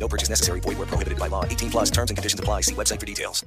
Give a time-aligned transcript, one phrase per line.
[0.00, 0.60] No purchase necessary.
[0.60, 1.44] Void where prohibited by law.
[1.44, 2.62] 18 plus terms and conditions apply.
[2.62, 3.44] See website for details.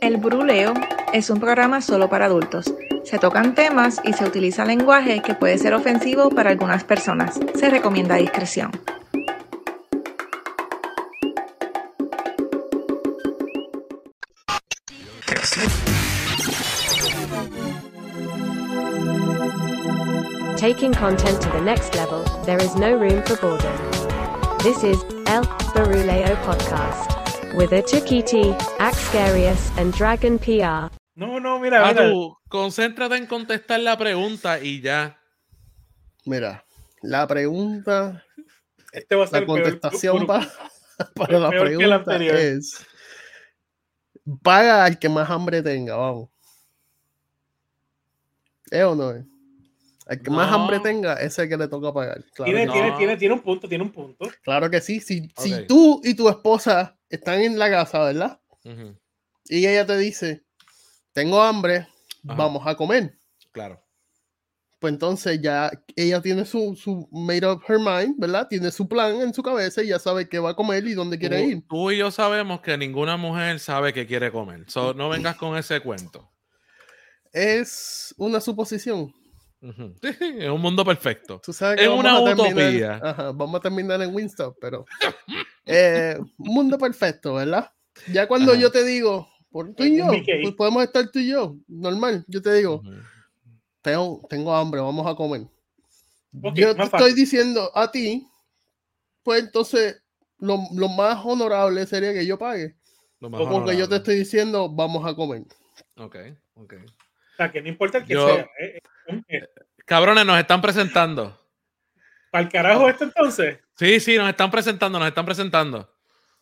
[0.00, 0.74] El Bruleo
[1.12, 2.72] es un programa solo para adultos.
[3.04, 7.38] Se tocan temas y se utiliza lenguaje que puede ser ofensivo para algunas personas.
[7.54, 8.70] Se recomienda discreción.
[20.58, 23.76] Taking content to the next level, there is no room for boredom.
[24.62, 30.90] This is El Baruleo Podcast with a Chukiti, Axgarius, and Dragon PR.
[31.14, 32.10] No, no, mira, mira.
[32.10, 35.16] tú, concéntrate en contestar la pregunta y ya.
[36.26, 36.64] Mira,
[37.02, 38.24] la pregunta,
[38.92, 40.32] Este va a ser la peor contestación grupo.
[40.34, 42.36] para, para la peor pregunta anterior.
[42.36, 42.84] es
[44.42, 46.28] paga al que más hambre tenga, vamos.
[48.70, 49.24] ¿Es o no es?
[50.08, 52.24] Al que más hambre tenga, ese es el que le toca pagar.
[52.34, 52.72] Claro, Tiene, no.
[52.72, 54.26] tiene, tiene, tiene un punto, tiene un punto.
[54.42, 55.00] claro que sí.
[55.00, 58.40] Si, si tú y tu esposa están en la casa, ¿verdad?
[59.44, 60.44] Y ella te dice,
[61.12, 61.86] tengo hambre,
[62.26, 62.34] Ajá.
[62.36, 63.18] vamos a comer.
[63.52, 63.82] Claro.
[64.78, 68.46] Pues entonces ya ella tiene su, su made up her mind, ¿verdad?
[68.48, 71.18] Tiene su plan en su cabeza y ya sabe qué va a comer y dónde
[71.18, 71.62] quiere Tú, ir.
[71.68, 74.64] tú y yo sabemos que ninguna mujer sabe que quiere comer.
[74.70, 76.30] So, no vengas con ese cuento.
[77.32, 79.12] Es una suposición.
[79.60, 79.94] Ujú.
[80.02, 81.40] Es un mundo perfecto.
[81.44, 83.00] Tú sabes que Es una a terminar- utopía.
[83.02, 84.84] ajá, vamos a terminar en Winstop, pero
[85.66, 87.70] eh, un mundo perfecto, ¿verdad?
[88.12, 88.60] Ya cuando Ajá.
[88.60, 90.26] yo te digo, por tú y yo, Un BK.
[90.42, 92.24] pues podemos estar tú y yo, normal.
[92.28, 92.90] Yo te digo, Ujú.
[93.82, 95.42] tengo, tengo hambre, vamos a comer.
[96.42, 97.14] Ok, yo te más estoy fácil.
[97.16, 98.28] diciendo a ti,
[99.24, 100.00] pues entonces
[100.38, 102.76] lo, lo más honorable sería que yo pague.
[103.18, 103.96] Lo más Porque yo te honorable.
[103.96, 105.42] estoy diciendo, vamos a comer.
[105.96, 106.16] Ok,
[106.54, 106.74] ok.
[106.84, 108.42] O sea, que no importa el que Yo- sea.
[108.42, 108.80] eh, eh, eh,
[109.84, 111.38] Cabrones, nos están presentando.
[112.30, 115.88] Para el carajo esto entonces, Sí, sí, nos están presentando, nos están presentando.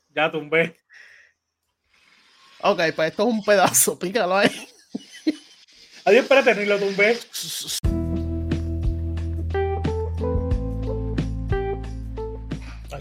[0.08, 0.76] ya tumbé.
[2.62, 4.50] Ok, pues esto es un pedazo, pícalo ahí.
[6.04, 7.18] Adiós, espérate, ni lo tumbé.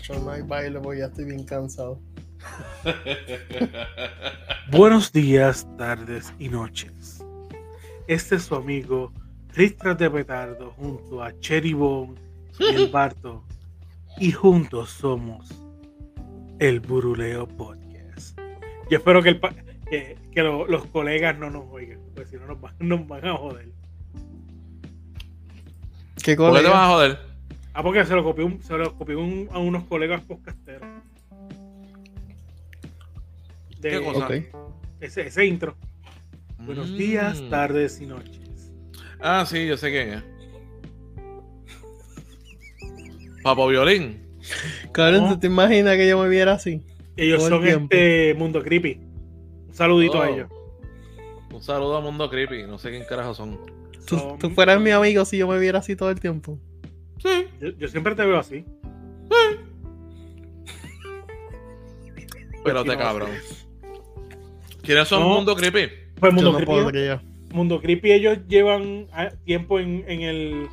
[0.10, 2.00] No hay baile porque ya estoy bien cansado.
[4.72, 7.24] Buenos días, tardes y noches.
[8.08, 9.12] Este es su amigo
[9.56, 12.16] Ristras de Petardo junto a Cherry Bone
[12.60, 13.44] y el Barto.
[14.18, 15.50] Y juntos somos
[16.60, 18.38] el Buruleo Podcast.
[18.90, 19.54] Yo espero que, el pa-
[19.90, 23.26] que, que lo- los colegas no nos oigan, porque si no nos van, nos van
[23.26, 23.72] a joder.
[26.24, 26.70] ¿Qué ¿Por qué te colega?
[26.70, 27.20] vas a joder?
[27.74, 30.88] Ah, porque se lo copió, un- se lo copió un- a unos colegas podcasteros.
[33.80, 34.28] De- ¿Qué cosa?
[35.02, 35.76] Ese intro.
[36.60, 37.50] Buenos días, Mm.
[37.50, 38.40] tardes y noches.
[39.28, 40.24] Ah, sí, yo sé quién es.
[43.42, 44.22] Papo Violín.
[44.92, 45.30] Cabrón.
[45.30, 46.84] ¿tú te imaginas que yo me viera así?
[47.18, 47.88] Ellos Todo el son tiempo.
[47.92, 49.00] este Mundo Creepy.
[49.68, 50.34] Un saludito a Oh.
[50.34, 50.50] ellos.
[51.52, 52.68] Un saludo a Mundo Creepy.
[52.68, 53.60] No sé quién carajo son.
[54.06, 56.60] ¿Tú, Son- tú fueras mi amigo si yo me viera así todo el tiempo.
[57.18, 57.48] Sí.
[57.60, 58.64] Yo, yo siempre te veo así.
[62.64, 63.30] Pero Aquí te cabrón.
[64.84, 65.30] ¿Quiénes son No.
[65.30, 65.90] Mundo Creepy?
[66.20, 67.24] Pues Yo Mundo, no Creepy, podría.
[67.56, 70.68] Mundo Creepy, ellos llevan ah, tiempo en, en el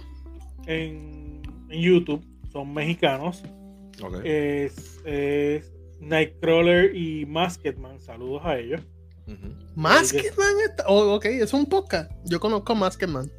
[0.66, 2.25] en, en YouTube.
[2.53, 3.43] Son mexicanos.
[4.03, 4.16] Ok.
[4.25, 8.00] Es, es Nightcrawler y Masketman.
[8.00, 8.81] Saludos a ellos.
[9.28, 9.54] Ujú.
[9.76, 10.84] Masketman está.
[10.88, 12.10] Oh, ok, es un podcast.
[12.25, 13.31] Yo conozco a Masketman.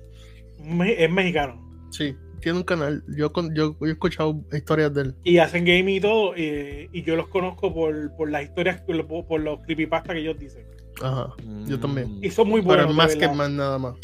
[0.63, 1.61] Me- es mexicano.
[1.91, 3.03] Sí, tiene un canal.
[3.17, 5.15] Yo, con, yo, yo he escuchado historias de él.
[5.25, 6.33] Y hacen gaming y todo.
[6.37, 10.19] eh, y yo los conozco por, por las historias, por, los- por los creepypasta que
[10.21, 10.65] ellos dicen.
[11.01, 11.33] Ajá,
[11.65, 12.19] yo también.
[12.21, 12.91] Y son muy Pero buenos.
[12.91, 13.15] el de verdad.
[13.19, 13.95] Masketman nada más.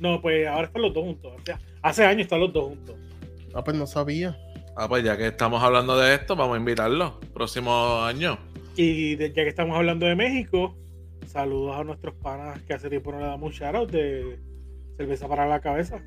[0.00, 1.32] No, pues ahora están los dos juntos.
[1.38, 2.96] O sea, hace años están los dos juntos.
[3.54, 4.36] Ah, pues no sabía.
[4.76, 7.20] Ah, pues ya que estamos hablando de esto, vamos a invitarlo.
[7.34, 8.38] Próximo año.
[8.76, 10.74] Y de- ya que estamos hablando de México,
[11.26, 14.38] saludos a nuestros panas que hace tiempo no le damos un shoutout de
[14.96, 16.02] cerveza para la cabeza.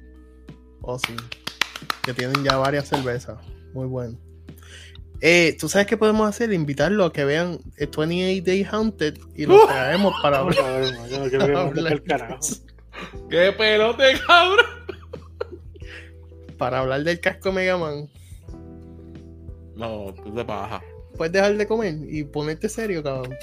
[0.81, 1.13] Oh, sí.
[2.03, 3.37] Que tienen ya varias cervezas.
[3.73, 4.17] Muy bueno.
[5.25, 6.51] Eh, ¿Tú sabes qué podemos hacer?
[6.51, 10.57] Invitarlo a que vean eh, 28 Day Haunted y lo traemos para hablar.
[10.93, 12.39] no, yo no quiero que nos busque el carajo.
[13.29, 14.65] ¡Qué pelote, cabrón!
[16.57, 18.09] Para hablar del casco Mega Man.
[19.77, 20.83] No, tú de paja.
[21.15, 23.33] Puedes dejar de comer y ponerte serio, cabrón.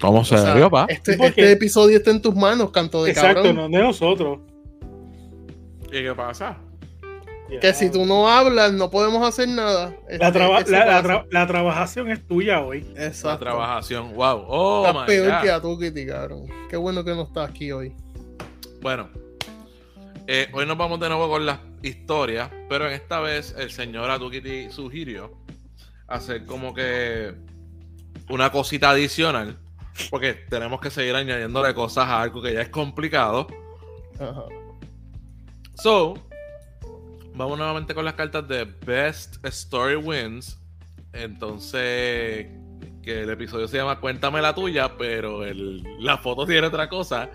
[0.00, 0.86] ¿Cómo O sea, serio, pa?
[0.88, 3.70] Este, este episodio está en tus manos, canto de Exacto, cabrón.
[3.70, 4.40] no de nosotros.
[5.86, 6.58] ¿Y qué pasa?
[7.58, 9.94] Que si tú no hablas, no podemos hacer nada.
[10.08, 12.82] La, Este, traba- la, la tra- la trabajación es tuya hoy.
[12.94, 13.44] La Exacto.
[13.44, 14.14] trabajación.
[14.14, 14.44] Wow.
[14.46, 15.42] Oh, Estás my peor God.
[15.42, 15.60] que a
[16.06, 16.46] cabrón.
[16.68, 17.94] Qué bueno que no estás aquí hoy.
[18.80, 19.08] Bueno,
[20.26, 24.10] eh, hoy nos vamos de nuevo con las historias, pero en esta vez el señor
[24.10, 25.32] Atukiti sugirió
[26.06, 27.34] hacer como que
[28.28, 29.58] una cosita adicional,
[30.10, 33.46] porque tenemos que seguir añadiéndole cosas a algo que ya es complicado.
[34.20, 34.44] Ajá.
[35.74, 36.14] So,
[37.34, 40.58] vamos nuevamente con las cartas de Best Story Wins.
[41.12, 42.46] Entonces,
[43.02, 47.30] que el episodio se llama Cuéntame la tuya, pero el- la foto tiene otra cosa.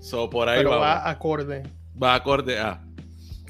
[0.00, 0.84] So, por ahí Pero vamos.
[0.86, 1.62] va acorde.
[2.00, 2.80] Va acorde a.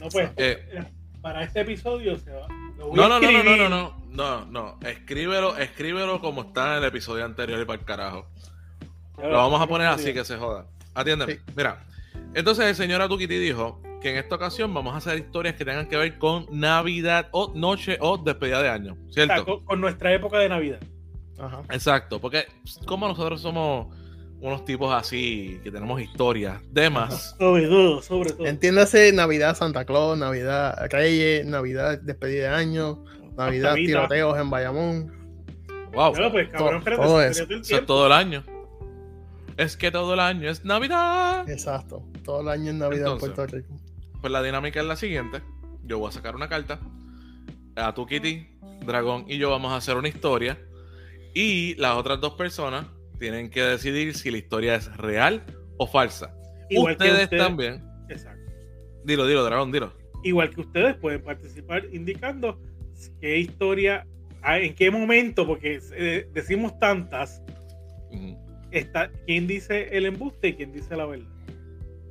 [0.01, 0.85] No, pues, Eh,
[1.21, 2.47] para este episodio se va.
[2.79, 4.79] no, no, no, no, no, no, no, no, no.
[4.89, 8.27] Escríbelo, escríbelo como está en el episodio anterior y para el carajo.
[9.19, 10.67] Lo vamos a poner así que se joda.
[10.95, 11.35] Atiéndeme.
[11.35, 11.41] Sí.
[11.57, 11.83] Mira.
[12.35, 15.89] Entonces el señor Atukiti dijo que en esta ocasión vamos a hacer historias que tengan
[15.89, 18.97] que ver con Navidad o noche o despedida de año.
[19.09, 19.45] O sea, ¿Cierto?
[19.45, 20.81] con, con nuestra época de Navidad.
[21.39, 21.63] Ajá.
[21.71, 22.21] Exacto.
[22.21, 22.47] Porque
[22.87, 23.95] como nosotros somos
[24.41, 27.35] unos tipos así que tenemos historias de más.
[27.39, 28.47] Sobre todo, sobre todo.
[28.47, 33.03] Entiéndase Navidad Santa Claus, Navidad Reyes, Navidad despedida de año,
[33.37, 35.17] Navidad tiroteos en Bayamón.
[35.93, 36.13] Wow.
[36.13, 37.83] Claro, pues, cabrón, todo- espérate, todo eso.
[37.87, 38.45] todo el año.
[39.57, 41.49] Es que todo el año es Navidad.
[41.49, 42.03] Exacto.
[42.25, 43.29] Todo el año en Navidad Entonces.
[43.31, 43.77] en Puerto Rico.
[44.21, 45.41] Pues la dinámica es la siguiente.
[45.85, 46.79] Yo voy a sacar una carta.
[47.77, 48.49] A tu Kitty,
[48.85, 50.59] Dragón y yo vamos a hacer una historia.
[51.35, 52.87] Y las otras dos personas
[53.19, 55.45] tienen que decidir si la historia es real
[55.79, 56.35] o falsa.
[56.71, 57.85] Igual ustedes, ustedes- también.
[58.09, 58.53] Exacto.
[59.05, 59.93] Dilo, dilo, Dragón, dilo.
[60.25, 62.59] Igual que ustedes pueden participar indicando
[63.21, 64.07] qué historia,
[64.45, 67.43] en qué momento, porque eh, decimos tantas,
[68.79, 71.29] está quién dice el embuste y quién dice la verdad.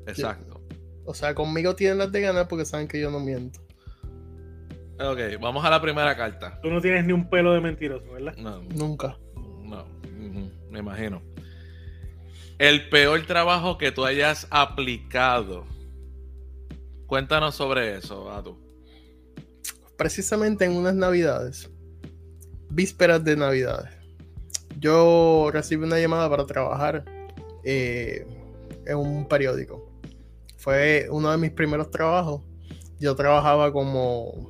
[0.08, 0.62] Exacto.
[1.06, 3.60] O sea, conmigo tienen las de ganar porque saben que yo no miento.
[5.00, 6.60] Ok, vamos a la primera carta.
[6.62, 8.36] Tú no tienes ni un pelo de mentiroso, ¿verdad?
[8.38, 9.18] No, Nunca.
[9.36, 9.86] no,
[10.70, 11.22] me imagino.
[12.58, 15.66] El peor trabajo que tú hayas aplicado.
[17.06, 18.58] Cuéntanos sobre eso, Atu.
[19.98, 21.70] Precisamente en unas navidades,
[22.70, 23.95] vísperas de navidades,
[24.80, 27.04] yo recibí una llamada para trabajar
[27.64, 28.26] eh,
[28.86, 29.90] en un periódico.
[30.58, 32.42] Fue uno de mis primeros trabajos.
[33.00, 34.50] Yo trabajaba como,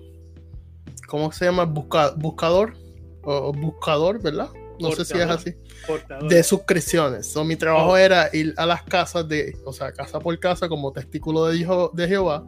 [1.08, 1.66] ¿cómo se llama?
[1.66, 2.74] Busca- buscador
[3.24, 4.50] o buscador, ¿verdad?
[4.80, 5.54] No sé si es así.
[5.88, 6.30] Portador.
[6.30, 7.28] de suscripciones.
[7.32, 7.98] So, mi trabajo Oh.
[7.98, 11.92] era ir a las casas de, o sea, casa por casa como testículo de, Jeho-
[11.94, 12.46] de Jehová,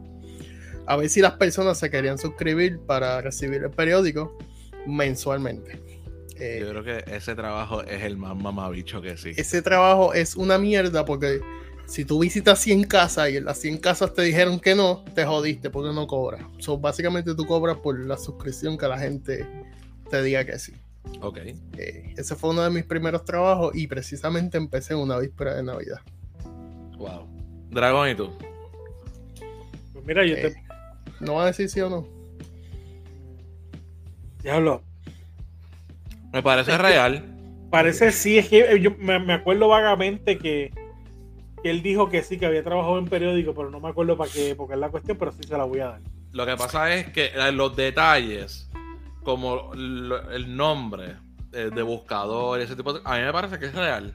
[0.86, 4.36] a ver si las personas se querían suscribir para recibir el periódico
[4.86, 5.80] mensualmente.
[6.40, 9.32] Eh, Yo creo que ese trabajo es el más mamabicho que sí.
[9.36, 11.40] ese trabajo es una mierda porque
[11.86, 15.24] si tú visitas 100 casas y en las 100 casas te dijeron que no, te
[15.24, 16.42] jodiste porque no cobras.
[16.58, 19.46] So, básicamente tú cobras por la suscripción que la gente
[20.10, 20.72] te diga que sí.
[21.22, 21.38] Ok.
[21.78, 25.62] Eh, ese fue uno de mis primeros trabajos y precisamente empecé en una víspera de
[25.62, 26.00] Navidad.
[26.98, 27.26] Wow.
[27.70, 28.30] Dragón y tú.
[29.92, 30.62] Pues mira, yo Eh, te.
[31.24, 32.06] ¿No va a decir sí o no?
[34.42, 34.82] Diablo.
[36.32, 37.24] Me parece real.
[37.70, 40.72] Parece sí, es que yo me, me acuerdo vagamente que,
[41.62, 44.30] que él dijo que sí, que había trabajado en periódico, pero no me acuerdo para
[44.30, 46.00] qué época es la cuestión, pero sí se la voy a dar.
[46.32, 48.70] Lo que pasa es que eh, los detalles,
[49.22, 51.16] como lo- el nombre
[51.52, 53.00] eh, de buscador y ese tipo de...
[53.04, 54.14] A mí me parece que es real.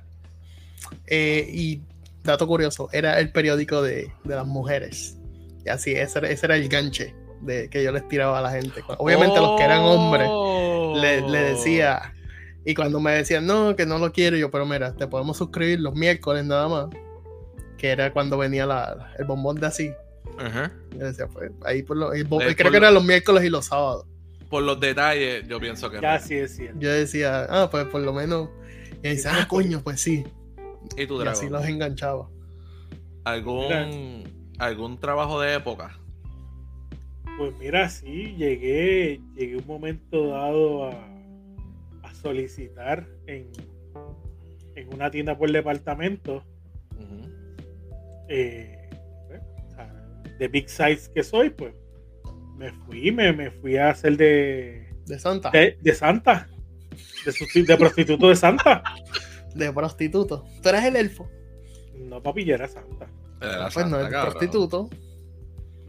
[1.08, 1.82] Eh, y
[2.24, 5.18] dato curioso, era el periódico de, de las mujeres.
[5.66, 8.52] Y así, ese era, ese era el ganche de, que yo les tiraba a la
[8.52, 8.82] gente.
[8.98, 10.73] Obviamente los que eran hombres Oh.
[10.96, 12.14] Le, le decía,
[12.66, 15.80] y cuando me decían, no, que no lo quiero, yo, pero mira, te podemos suscribir
[15.80, 16.88] los miércoles nada más.
[17.78, 19.92] Que era cuando venía la, el bombón de así.
[20.38, 20.72] Ajá.
[20.92, 23.04] Yo decía, pues ahí por lo, el bo- Eh, creo por que lo- eran los
[23.04, 24.06] miércoles y los sábados.
[24.50, 26.24] Por los detalles, yo pienso que Ya no.
[26.26, 26.80] sí es cierto.
[26.80, 28.50] Yo decía, ah, pues por lo menos.
[29.04, 30.24] Y decía, ah, coño, pues sí.
[30.96, 32.30] ¿Y tu Y así los enganchaba.
[33.26, 34.24] ¿Algún,
[34.60, 35.98] ¿Algún trabajo de época?
[37.38, 40.92] Pues mira, sí, llegué, llegué un momento dado a,
[42.04, 43.50] a solicitar en,
[44.76, 46.44] en una tienda por departamento.
[48.30, 48.90] Eh,
[49.28, 49.94] pues, o sea,
[50.40, 51.74] de big size que soy, pues
[52.56, 55.50] me fui, me, me fui a hacer de, De Santa.
[55.52, 56.48] de, de Santa,
[57.26, 58.84] de, prostituto de Santa.
[59.56, 60.46] De prostituto.
[60.62, 61.30] Tú eras el elfo.
[61.96, 63.08] No papi, ya era Santa.
[63.40, 64.34] De la pues no, Santa, el cabrón.
[64.34, 64.90] prostituto.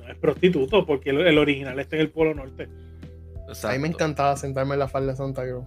[0.04, 2.64] No es prostituto, porque el, el original está en el Polo Norte.
[2.64, 2.70] A mí
[3.46, 3.86] me Exacto.
[3.86, 5.64] encantaba sentarme en la falda de Santa Cruz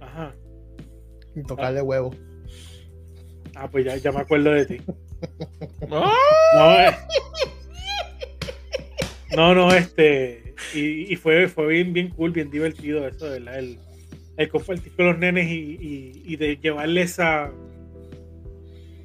[0.00, 0.34] Ajá.
[1.34, 2.14] y tocarle huevo.
[3.54, 4.76] Ah, pues ya, ya me acuerdo de ti.
[5.90, 6.12] ¡Ah!
[6.54, 6.96] No, eh.
[9.36, 10.54] no, no, este.
[10.74, 13.58] Y, y fue, fue bien, bien cool, bien divertido eso, ¿verdad?
[13.58, 13.78] El,
[14.36, 17.50] el compartir con los nenes y, y- y de llevarle esa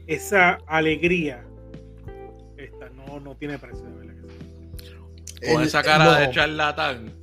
[0.08, 1.44] esa alegría.
[2.58, 4.14] Esta no, no tiene precio, de verdad.
[4.22, 4.45] que sí.
[5.42, 7.14] Con El- esa cara no, de charlatán.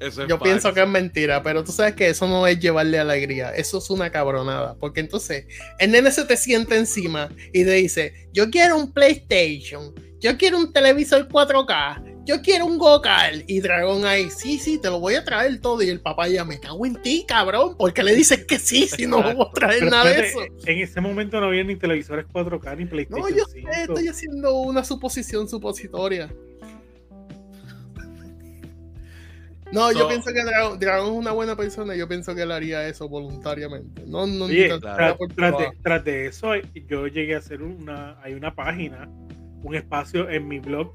[0.00, 3.00] Eso es Yo pienso que es mentira, pero tú sabes que eso no es llevarle
[3.00, 5.46] alegría, eso es una cabronada, porque entonces
[5.80, 10.56] el nene se te sienta encima y te dice, yo quiero un PlayStation, yo quiero
[10.58, 15.16] un televisor 4K, yo quiero un Go-Kart, y Dragón ahí, sí, sí, te lo voy
[15.16, 18.44] a traer todo, y el papá ya me cago en ti, cabrón, porque le dices
[18.46, 20.38] que sí, si no voy a traer Pero nada de eso.
[20.64, 23.68] en ese momento no había ni televisores 4K ni PlayStation No, yo 5.
[23.72, 26.32] sé, estoy haciendo una suposición supositoria.
[29.72, 32.42] No, yo So- pienso que Dragón, Dragón es una buena persona y yo pienso que
[32.42, 34.02] él haría eso voluntariamente.
[34.06, 35.16] No, no Oye, claro.
[35.36, 36.54] tras, de, tras de eso,
[36.88, 39.08] yo llegué a hacer una, hay una página,
[39.62, 40.92] un espacio en mi blog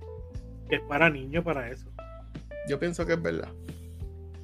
[0.69, 1.87] que es para niños para eso.
[2.67, 3.49] Yo pienso que es verdad.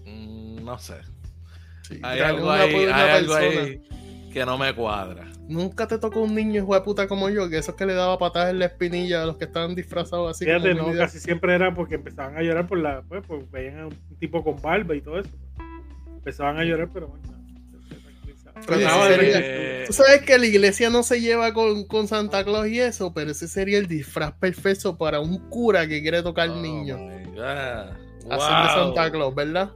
[0.06, 0.96] Mm, No sé.
[1.88, 3.62] Sí, Hay algo ahí, hay algo persona.
[3.64, 3.82] ahí
[4.32, 5.26] que no me cuadra.
[5.50, 8.18] Nunca te tocó un niño hijo de puta como yo, que esos que le daba
[8.20, 11.74] patadas en la espinilla a los que estaban disfrazados así Fíjate, no, casi siempre era
[11.74, 15.02] porque empezaban a llorar por la, pues, pues veían a un tipo con barba y
[15.02, 15.30] todo eso.
[16.18, 17.24] Empezaban a llorar, pero bueno.
[18.66, 22.80] Trataba de- Tú sabes que la iglesia no se lleva con, con Santa Claus y
[22.80, 27.00] eso, pero ese sería el disfraz perfecto para un cura que quiere tocar oh niños.
[27.00, 27.38] Hacer
[28.28, 28.40] de Wow.
[28.40, 29.72] Santa Claus, ¿verdad?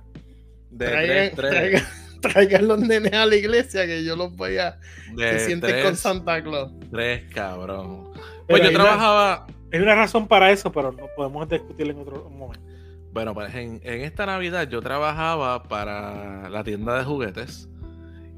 [0.70, 1.52] De Traigan, 3, 3.
[1.52, 1.84] traigan-
[2.24, 4.80] traigan los nenes a la iglesia que yo los voy a
[5.16, 6.72] De se sienten tres, con Santa Claus.
[6.92, 8.10] tres, cabrón.
[8.14, 9.48] Pero Pues yo una- trabajaba.
[9.72, 12.66] Hay una razón para eso, pero no podemos discutirlo en otro momento.
[13.12, 17.70] Bueno, pues en, en esta Navidad yo trabajaba para la tienda de juguetes.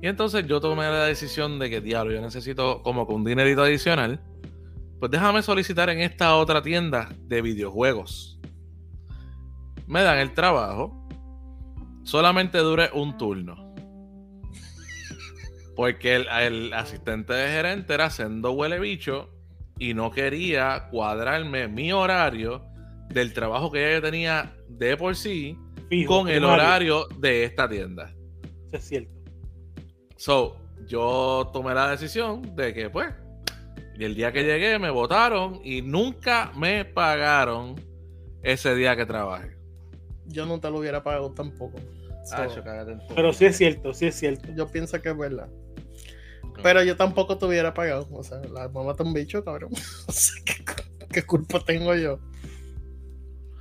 [0.01, 3.63] Y entonces yo tomé la decisión de que, diablo, yo necesito como que un dinerito
[3.63, 4.19] adicional.
[4.99, 8.39] Pues déjame solicitar en esta otra tienda de videojuegos.
[9.87, 11.07] Me dan el trabajo.
[12.03, 13.64] Solamente dure un turno.
[15.75, 19.29] Porque el, el asistente de gerente era sendo huele bicho
[19.77, 22.63] y no quería cuadrarme mi horario
[23.09, 25.57] del trabajo que yo tenía de por sí
[25.89, 28.13] Fijo, con el horario de esta tienda.
[28.67, 29.11] Eso es cierto.
[30.17, 33.13] So, yo tomé la decisión de que, pues,
[33.97, 37.75] y el día que llegué me votaron y nunca me pagaron
[38.43, 39.55] ese día que trabajé.
[40.27, 41.77] Yo no te lo hubiera pagado tampoco.
[42.25, 42.63] So, Ah, yo
[43.15, 44.49] Pero sí es cierto, sí es cierto.
[44.55, 45.47] yo pienso que es verdad.
[46.65, 48.07] Pero yo tampoco te hubiera pagado.
[48.11, 49.69] O sea, la mamá te un bicho, cabrón.
[50.07, 50.65] O sea, ¿qué,
[51.11, 52.17] qué culpa tengo yo?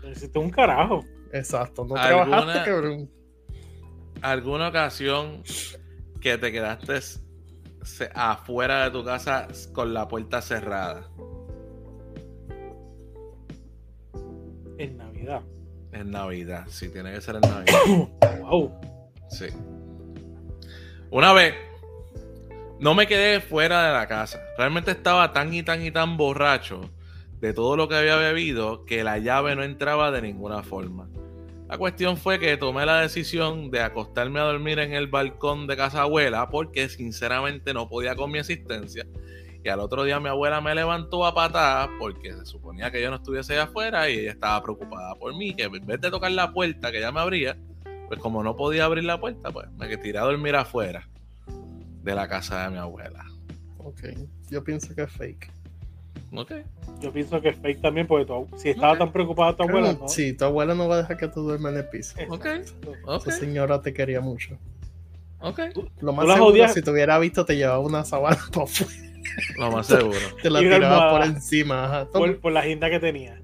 [0.02, 1.04] Necesito un carajo.
[1.30, 3.10] Exacto, no ¿Alguna- trabajaste, cabrón.
[4.22, 5.42] ¿Alguna ocasión
[6.22, 6.98] que te quedaste
[7.82, 11.10] se- afuera de tu casa con la puerta cerrada?
[14.78, 15.42] En Navidad.
[15.92, 18.08] En Navidad, sí, tiene que ser en Navidad.
[18.40, 18.72] Wow.
[19.28, 19.46] Sí.
[21.10, 21.54] Una vez
[22.80, 24.40] no me quedé fuera de la casa.
[24.58, 26.90] Realmente estaba tan y tan y tan borracho
[27.40, 31.08] de todo lo que había bebido que la llave no entraba de ninguna forma.
[31.68, 35.76] La cuestión fue que tomé la decisión de acostarme a dormir en el balcón de
[35.76, 39.06] casa abuela porque sinceramente no podía con mi asistencia.
[39.62, 43.08] Y al otro día mi abuela me levantó a patadas porque se suponía que yo
[43.08, 46.32] no estuviese allá afuera y ella estaba preocupada por mí, que en vez de tocar
[46.32, 47.56] la puerta que ella me abría,
[48.08, 51.08] pues como no podía abrir la puerta, pues me tiré a dormir afuera
[52.04, 53.24] de la casa de mi abuela.
[53.78, 54.00] Ok,
[54.50, 55.50] yo pienso que es fake.
[56.36, 56.52] ¿Ok?
[57.00, 60.08] Yo pienso que es fake también, porque tu- si estaba tan preocupada tu abuela, ¿no?
[60.08, 62.14] Sí, tu abuela no va a dejar que tú duermas en el piso.
[62.28, 62.46] Ok.
[62.46, 62.92] Exacto.
[63.06, 63.26] Ok.
[63.28, 64.56] Esa señora te quería mucho.
[65.40, 65.60] Ok.
[66.00, 66.74] Lo más ¿Tú las seguro, odias?
[66.74, 68.92] si te hubiera visto, te llevaba una sabana para afuera.
[69.58, 70.18] Lo más seguro.
[70.42, 71.84] Te la tiraba por encima.
[71.84, 72.06] Ajá.
[72.10, 73.40] Por, por la agenda que tenía.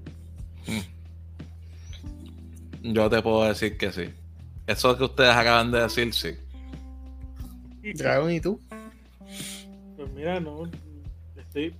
[2.81, 4.09] Yo te puedo decir que sí.
[4.67, 6.35] Eso que ustedes acaban de decir, sí.
[7.95, 8.59] Dragon, ¿y tú?
[9.97, 10.69] Pues mira, no.
[11.35, 11.73] Estoy,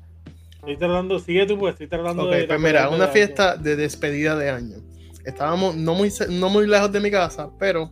[0.55, 2.43] estoy tratando, sigue tú, pues estoy tratando Ok, de.
[2.45, 4.77] pues mira, una de- fiesta de despedida de año.
[5.25, 7.91] Estábamos no muy, no muy lejos de mi casa, pero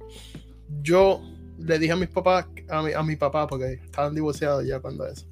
[0.82, 1.22] yo
[1.60, 5.06] le dije a mis papás, a mi, a mi papá, porque estaban divorciados ya cuando
[5.06, 5.26] eso.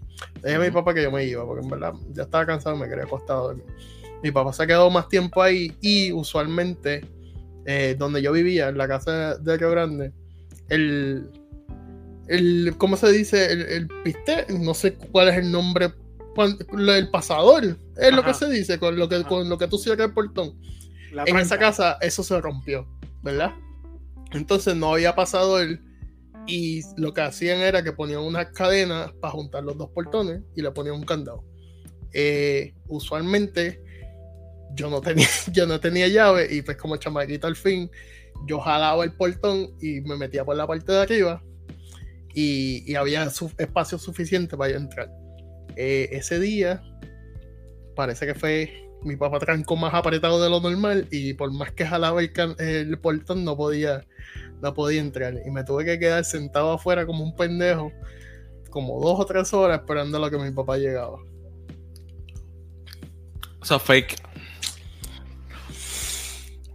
[0.44, 2.76] Le dije a mi papá que yo me iba, porque en verdad ya estaba cansado
[2.76, 3.56] y me quería acostado.
[4.24, 7.06] Mi papá se quedó más tiempo ahí y usualmente
[7.66, 10.12] eh, donde yo vivía, en la casa de Río Grande,
[10.70, 11.30] el,
[12.28, 13.52] el ¿cómo se dice?
[13.52, 15.94] El, el piste, no sé cuál es el nombre,
[16.46, 17.64] el pasador,
[17.98, 18.40] es lo que Ajá.
[18.40, 19.28] se dice, con lo que, Ajá.
[19.28, 20.60] con lo que tú cierras el portón.
[21.12, 22.88] la En esa casa eso se rompió,
[23.24, 23.54] ¿verdad?
[24.32, 25.82] Entonces no había pasado él.
[26.46, 30.62] Y lo que hacían era que ponían unas cadenas para juntar los dos portones y
[30.62, 31.44] le ponían un candado.
[32.14, 33.82] Eh, usualmente
[34.74, 37.92] yo no tenía, yo no tenía llave y pues como chamaquito al fin,
[38.46, 41.44] yo jalaba el portón y me metía por la parte de arriba
[42.40, 45.10] y, había su, espacio suficiente para entrar.
[45.76, 46.84] Eh, ese día
[47.96, 51.86] parece que fue mi papá trancó más apretado de lo normal y por más que
[51.86, 54.06] jalaba el, el portón no podía,
[54.62, 57.92] no podía entrar y me tuve que quedar sentado afuera como un pendejo
[58.70, 61.18] como dos o tres horas esperando a lo que mi papá llegaba.
[63.64, 64.16] Eso es fake.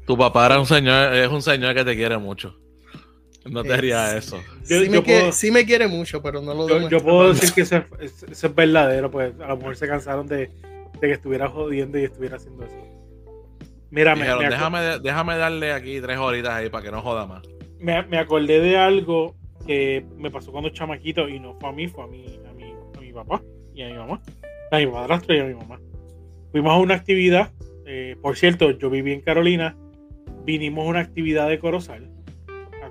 [0.06, 2.61] Tu papá era un señor, es un señor que te quiere mucho.
[3.50, 4.36] No te Eh, haría eso.
[4.68, 7.02] Yo- sí, yo me quiere, puedo- sí me quiere mucho, pero no lo Yo, yo
[7.02, 10.36] puedo decir que eso es, eso es verdadero, pues a lo mejor se cansaron de,
[10.46, 12.76] de que estuviera jodiendo y estuviera haciendo eso.
[13.90, 17.02] Mira, me, Dijeron, me, aco- déjame, déjame darle aquí tres horitas ahí para que no
[17.02, 17.42] joda más.
[17.78, 19.34] me- me acordé de algo
[19.66, 22.72] que me pasó cuando chamaquito y no fue a mí, fue a mi, a mi,
[22.96, 23.42] a mi papá
[23.74, 24.22] y a mi mamá.
[24.70, 25.80] A mi padrastro y a mi mamá.
[26.52, 27.50] Fuimos a una actividad,
[27.86, 29.76] eh, por cierto, yo viví en Carolina,
[30.44, 32.08] vinimos a una actividad de Corozal,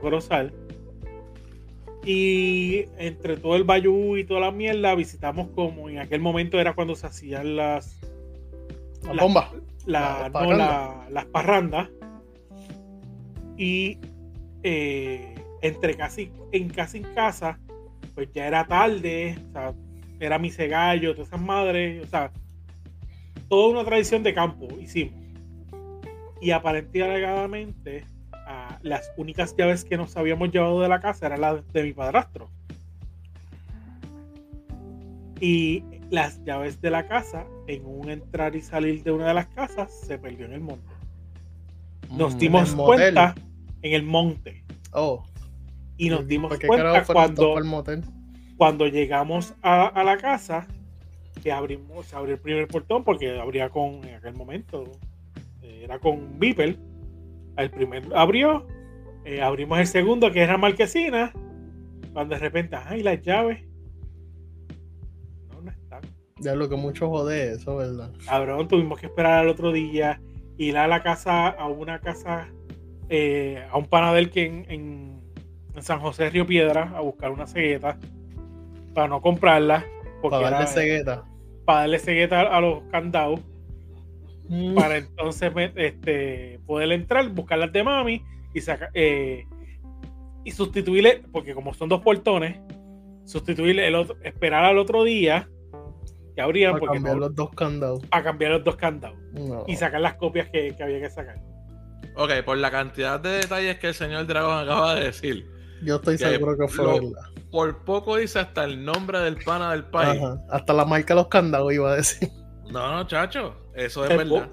[0.02, 0.52] Corozal,
[2.04, 6.74] y entre todo el bayú y toda la mierda visitamos como en aquel momento era
[6.74, 8.00] cuando se hacían las
[9.04, 9.52] La la- bomba.
[9.86, 10.58] la- La no, parranda.
[10.58, 11.90] la- las parrandas
[13.58, 14.00] y
[14.64, 17.60] eh, entre casi en casi en casa
[18.16, 19.74] pues ya era tarde o sea
[20.20, 22.32] era mi gallo todas esas madres o sea
[23.48, 25.14] toda una tradición de campo hicimos
[26.42, 28.06] y aparentemente
[28.84, 32.50] las únicas llaves que nos habíamos llevado de la casa eran las de mi padrastro
[35.40, 39.48] y las llaves de la casa, en un entrar y salir de una de las
[39.48, 40.94] casas, se perdió en el monte.
[42.12, 42.38] Nos Mm.
[42.38, 42.86] dimos motel.
[43.14, 43.36] cuenta
[43.82, 44.64] en el monte.
[44.92, 45.24] Oh.
[45.98, 47.56] Y nos dimos ¿Por qué cuenta cuando,
[48.58, 50.68] cuando llegamos a, a la casa,
[51.42, 54.84] que abrimos, se abrió el primer portón, porque abría con, en aquel momento,
[55.64, 56.78] eh, era con Beeper.
[57.58, 58.68] El primer abrió,
[59.26, 61.32] eh, abrimos el segundo, que era marquesina,
[62.14, 63.64] cuando de repente, ay, las llaves.
[65.50, 66.02] No, no están.
[66.40, 68.12] Ya lo que mucho jode eso, ¿verdad?
[68.26, 70.20] Cabrón, tuvimos que esperar al otro día,
[70.58, 72.48] ir a la casa, a una casa,
[73.10, 75.22] eh, a un panadel que en, en-
[75.76, 77.98] en San José Río Piedra, a buscar una cegueta,
[78.94, 79.86] para no comprarla,
[80.22, 81.24] porque Para darle era- cegueta.
[81.66, 83.40] para darle cegueta a los candados,
[84.50, 84.76] Mm.
[84.76, 88.22] para entonces este, poder entrar, buscar las de mami
[88.54, 89.46] y sacar eh,
[90.44, 92.60] y sustituirle, porque como son dos portones,
[93.26, 95.48] sustituirle el otro, esperar al otro día
[96.36, 98.02] que abrían Para porque cambiar no- los dos candados.
[98.10, 99.64] a cambiar los dos candados No.
[99.68, 101.36] y sacar las copias que, que había que sacar.
[102.16, 105.46] Ok, por la cantidad de detalles que el señor Dragón acaba de decir.
[105.84, 107.22] Yo estoy que seguro que fue lo- verdad.
[107.52, 110.22] Por poco dice hasta el nombre del pana del país.
[110.22, 110.42] Ajá.
[110.50, 112.30] Hasta la marca de los candados iba a decir.
[112.72, 113.56] No, no, chacho.
[113.76, 114.50] Eso es verdad.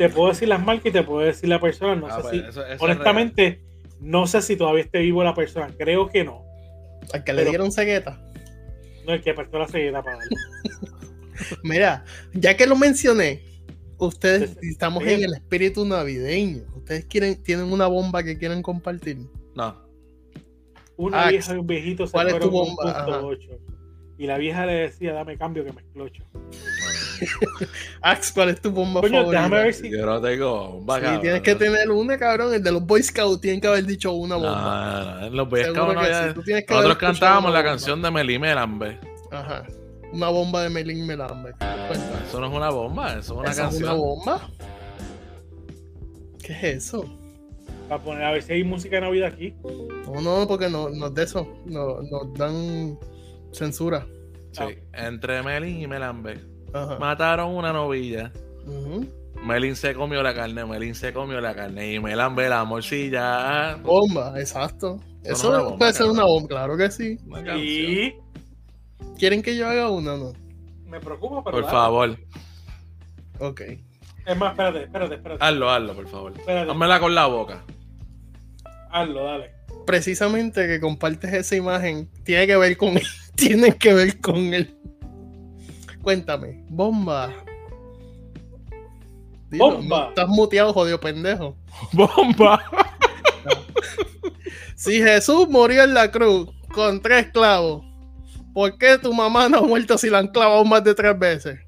[0.00, 1.94] Te puedo decir las marcas y te puedo decir la persona.
[1.94, 3.60] No Ah, sé pues, si, eso- eso es honestamente,
[4.00, 5.68] no sé si todavía esté vivo la persona.
[5.76, 6.42] Creo que no.
[7.12, 8.18] Al que le Pero- dieron cegueta.
[9.06, 10.36] No el que prestó la cegueta para darle.
[11.62, 13.42] Mira, ya que lo mencioné,
[13.98, 16.62] ustedes estamos en el espíritu navideño.
[16.76, 19.18] Ustedes quieren, tienen una bomba que quieren compartir.
[19.54, 19.76] No.
[20.96, 22.82] Una Ax, vieja y un viejito se ¿cuál es fueron tu bomba?
[22.84, 23.20] punto Ajá.
[23.22, 23.50] ocho.
[24.16, 26.24] Y la vieja le decía, dame cambio que me explocho.
[28.02, 29.42] Ax, ¿cuál es tu bomba Coño, favorita?
[29.42, 29.90] déjame ver si.
[29.90, 31.20] Yo no tengo bomba, Sí, cabrón.
[31.22, 32.54] tienes que tener una, cabrón.
[32.54, 35.16] El de los Boy Scouts tienen que haber dicho una bomba.
[35.20, 38.98] no, en los Boy Scouts no había- sí, Nosotros cantábamos la canción de Melí Melambe.
[39.30, 39.64] Ajá.
[40.12, 41.52] Una bomba de Melin Melambe.
[42.26, 43.84] Eso no es una bomba, eso es una ¿Esa es canción.
[43.84, 44.50] una bomba?
[46.42, 47.04] ¿Qué es eso?
[47.88, 49.54] Para poner a ver si hay música de Navidad aquí.
[50.06, 51.46] No, no, porque no, no es de eso.
[51.66, 52.98] No, nos dan
[53.52, 54.06] censura.
[54.52, 56.40] Sí, entre Melín y Melambe.
[56.72, 56.98] Ajá.
[56.98, 58.32] Mataron una novilla.
[58.66, 59.06] Ujú.
[59.44, 63.76] Melín se comió la carne, Melín se comió la carne y Melambe la morcilla.
[63.76, 65.00] Bomba, exacto.
[65.24, 67.18] Eso Eso no es una bomba, puede ser una bomba, claro que sí.
[67.56, 68.14] Y
[69.18, 70.32] ¿Quieren que yo haga una o no?
[70.86, 71.56] me preocupa, pero.
[71.56, 71.72] Por dale.
[71.72, 72.18] favor,
[73.38, 73.60] Ok.
[74.26, 75.42] Es más, espérate, espérate, espérate.
[75.44, 76.32] hazlo, hazlo, por favor.
[76.36, 76.70] Espérate.
[76.70, 77.64] Házmela con la boca.
[78.90, 79.50] Hazlo, dale.
[79.86, 82.98] Precisamente que compartes esa imagen tiene que ver con
[83.36, 84.76] tiene que ver con él.
[86.02, 87.32] Cuéntame, bomba.
[89.50, 90.00] Dilo, Bomba.
[90.04, 91.56] no, estás muteado, jodido pendejo.
[91.92, 92.62] ¡Bomba!
[94.76, 97.84] Si Jesús murió en la cruz con tres clavos,
[98.54, 101.58] ¿por qué tu mamá no ha muerto si la han clavado más de tres veces?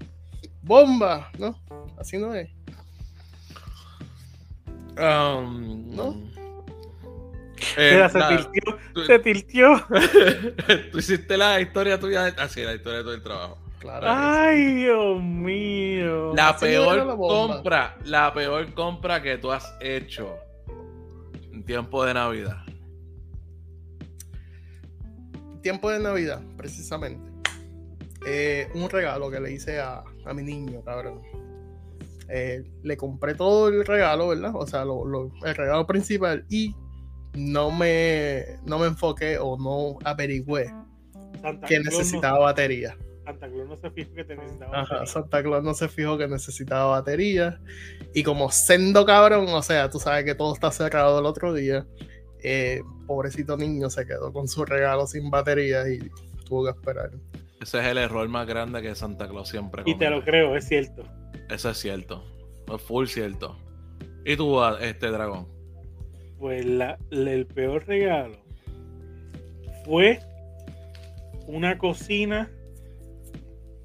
[0.62, 1.59] Bomba, ¿no?
[1.99, 2.49] Así no es.
[4.97, 6.16] Um, ¿No?
[7.77, 9.87] Eh, Mira, se tiltió, tú- se tiltió.
[10.92, 12.25] Tú hiciste la historia tuya.
[12.25, 13.59] de- Ah, sí, la historia de todo el trabajo.
[13.83, 14.07] Claro.
[14.09, 16.33] Ay, Dios mío.
[16.37, 20.37] La peor la compra, la peor compra que tú has hecho
[21.53, 22.59] en tiempo de Navidad.
[25.62, 27.31] tiempo de Navidad, precisamente.
[28.27, 31.21] Eh, un regalo que le hice a, a mi niño, cabrón.
[32.29, 34.53] Eh, le compré todo el regalo, ¿verdad?
[34.55, 36.75] O sea, lo- lo- el regalo principal y
[37.35, 40.66] no me, no me enfoqué o no averigüé
[41.40, 42.97] Santa que necesitaba batería.
[43.25, 44.81] Santa Claus no se fijó que te necesitaba.
[44.81, 45.07] Ajá, batería.
[45.13, 47.61] Santa Claus no se fijó que necesitaba batería.
[48.15, 51.87] Y como sendo cabrón, o sea, tú sabes que todo está cerrado el otro día.
[52.45, 56.01] eh, pobrecito niño se quedó con su regalo sin batería y
[56.49, 57.11] tuvo que esperar.
[57.61, 60.31] Ese es el error más grande que Santa Claus siempre Y te lo comete.
[60.33, 61.05] creo, es cierto.
[61.49, 62.25] Eso es cierto.
[62.75, 63.57] Es full cierto.
[64.25, 65.47] ¿Y tú, ah, este dragón?
[66.41, 68.39] Pues la- la- el peor regalo
[69.85, 70.19] fue
[71.47, 72.51] una cocina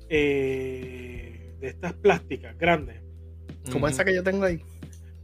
[0.09, 3.01] eh, de estas plásticas grandes.
[3.71, 4.61] Como esa que yo tengo ahí,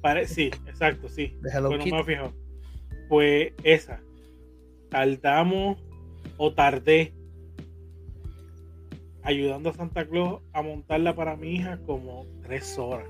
[0.02, 1.38] Pare- sí, exacto, sí.
[1.42, 1.96] de Hello Pues no Kitty.
[1.98, 2.34] me fijado.
[3.10, 4.02] Pues esa.
[4.90, 5.78] Tardamos
[6.38, 7.14] o tardé
[9.24, 13.08] ayudando a Santa Claus a montarla para mi hija como tres horas.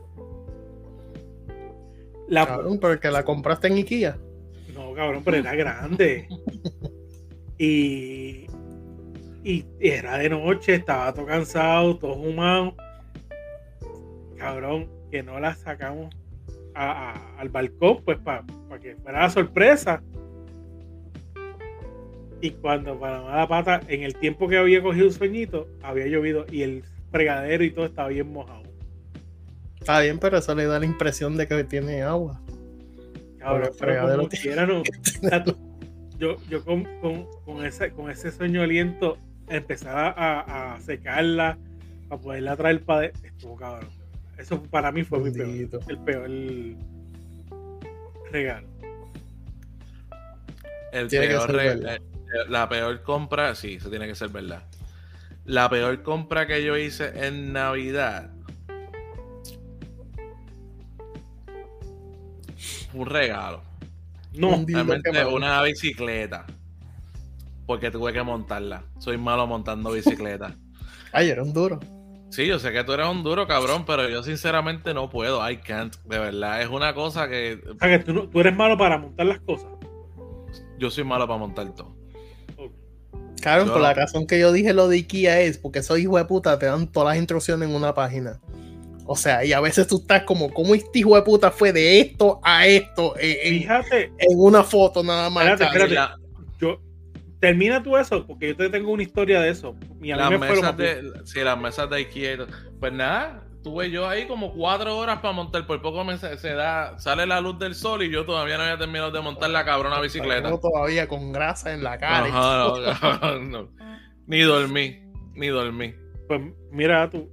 [2.28, 4.18] La, Cabrón, porque la compraste en Ikea.
[4.76, 6.28] No, cabrón, pero era grande.
[7.60, 8.48] Y,
[9.44, 12.76] y era de noche, estaba todo cansado, todo humado.
[14.38, 16.14] Cabrón, que no la sacamos
[16.76, 18.44] a- a- al balcón, pues para
[18.82, 20.02] que fuera la sorpresa.
[22.42, 26.46] Y cuando para la pata, en el tiempo que había cogido un sueñito, había llovido
[26.52, 28.64] y el fregadero y todo estaba bien mojado.
[29.80, 32.42] Está bien, pero eso le da la impresión de que tiene agua.
[33.38, 34.84] Cabrón, el fregadero como tiene- quiera, no.
[36.20, 40.10] Yo yo con, con- con ese, con ese sueño aliento empezar a,
[40.42, 41.58] a- a secarla
[42.10, 43.90] para poderla traer para estuvo cabrón.
[44.38, 46.30] Eso para mí fue mi peor, el peor
[48.32, 48.68] regalo.
[50.92, 51.96] El Tiene que peor ser re- verdad.
[51.96, 54.64] eh, eh, la peor compra, sí, eso tiene que ser verdad.
[55.46, 58.32] La peor compra que yo hice en Navidad.
[62.94, 63.62] Un regalo.
[64.34, 66.46] No, Realmente una bicicleta.
[67.66, 68.84] Porque tuve que montarla.
[69.00, 70.56] Soy malo montando bicicleta.
[71.12, 71.80] Ay, era un duro.
[72.30, 75.48] Sí, yo sé que tú eres un duro cabrón, pero yo sinceramente no puedo.
[75.48, 75.96] I can't.
[76.06, 78.98] De verdad, es una cosa que o sea que tú, no- tú eres malo para
[78.98, 79.70] montar las cosas.
[80.80, 81.96] yo soy malo para montar todo.
[83.42, 86.18] Cabrón, Yo por la razón que yo dije lo de Ikea es porque esos hijos
[86.20, 88.40] de puta te dan todas las instrucciones en una página.
[89.06, 92.00] O sea, y a veces tú estás como, ¿cómo este hijo de puta fue de
[92.00, 95.44] esto a esto en, Fíjate, en una foto nada más?
[95.50, 96.23] Espérate, espérate.
[97.44, 99.76] Termina tú eso porque yo te tengo una historia de eso.
[100.02, 102.06] Y a mí las me fue lo mesas de sí, las mesas de
[102.38, 102.48] todo.
[102.80, 106.54] pues nada tuve yo ahí como cuatro horas para montar por poco me se, se
[106.54, 109.66] da sale la luz del sol y yo todavía no había terminado de montar la
[109.66, 112.30] cabrona bicicleta Yo todavía con grasa en la cara.
[112.30, 113.70] y Ajá, no, no.
[114.26, 115.02] ni dormí
[115.34, 115.94] ni dormí
[116.30, 116.40] Pues
[116.72, 117.30] mira tú,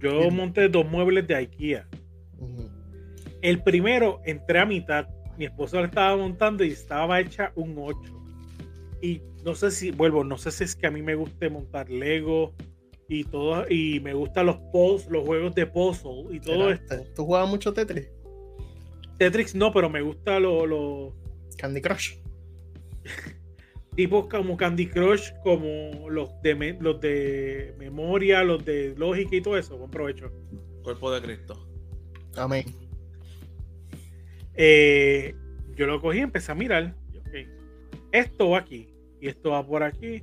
[0.00, 1.86] yo monté dos muebles de IKEA.
[3.40, 5.06] El primero entré a mitad.
[5.38, 8.23] Mi esposo lo estaba montando y estaba hecha un 8.
[9.04, 11.90] Y no sé si, vuelvo, no sé si es que a mí me guste montar
[11.90, 12.54] Lego
[13.06, 17.04] y todo, y me gustan los puzzles, los juegos de puzzle y todo esto.
[17.14, 18.08] ¿Tú jugabas mucho Tetris?
[19.18, 21.14] Tetris no, pero me gusta los lo,
[21.58, 22.14] Candy Crush.
[23.94, 29.42] tipos como Candy Crush, como los de, me- los de memoria, los de lógica y
[29.42, 29.76] todo eso.
[29.76, 30.32] Buen provecho.
[30.82, 31.68] cuerpo de Cristo
[32.36, 32.64] Amén.
[34.54, 35.34] Eh,
[35.76, 36.96] yo lo cogí y empecé a mirar.
[38.12, 38.93] Esto va aquí
[39.24, 40.22] y esto va por aquí.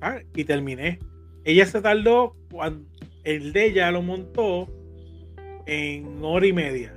[0.00, 1.00] Ah, y terminé.
[1.42, 2.86] Ella se tardó, cuando
[3.24, 4.68] el de ella lo montó
[5.66, 6.94] en hora y media.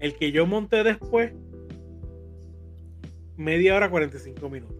[0.00, 1.32] El que yo monté después,
[3.36, 4.76] media hora 45 minutos.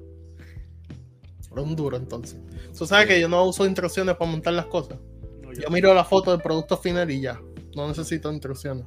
[1.53, 2.39] Era un duro entonces.
[2.77, 4.99] Tú sabes que yo no uso instrucciones para montar las cosas.
[5.43, 7.41] No, yo- Yo miro la foto del producto final y ya.
[7.77, 8.87] No necesito instrucciones.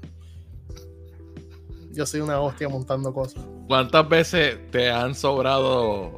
[1.93, 3.43] Yo soy una hostia montando cosas.
[3.67, 6.11] ¿cuántas veces te han sobrado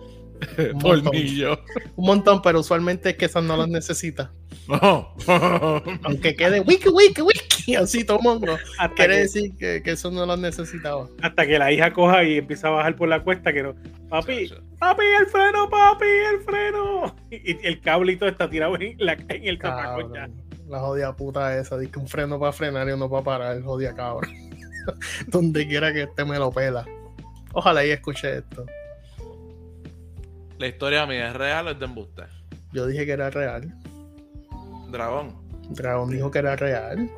[0.73, 1.59] Un tornillos?
[1.95, 4.29] Un montón, pero usualmente es que esas no las necesitas.
[4.67, 5.13] No.
[6.03, 8.55] Aunque quede wiki, wiki, wiki, así todo mundo.
[8.79, 11.09] hasta, Quiere que, decir que, que eso no las necesitaba.
[11.21, 13.51] hasta que la hija coja y empieza a bajar por la cuesta.
[13.51, 13.75] Que no,
[14.09, 17.15] papi, papi, el freno, papi, el freno.
[17.29, 20.21] Y, y el cablito está tirado en, la, en el zapacón ya.
[20.21, 20.43] Cabrón.
[20.69, 21.77] La jodida puta esa.
[21.77, 23.61] Dice que un freno para frenar y uno para parar.
[23.63, 24.31] Jodida cabrón.
[25.27, 26.85] Donde quiera que esté me lo pela.
[27.53, 28.65] Ojalá y escuche esto.
[30.57, 32.23] La historia mía es real o es de embuste.
[32.71, 33.73] Yo dije que era real.
[34.91, 35.35] Dragón.
[35.69, 37.09] Dragón dijo que era real.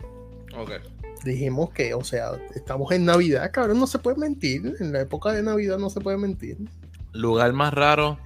[0.58, 0.72] Ok.
[1.24, 4.76] Dijimos que, o sea, estamos en Navidad, cabrón, no se puede mentir.
[4.80, 6.58] En la época de Navidad no se puede mentir.
[7.14, 8.20] Lugar más raro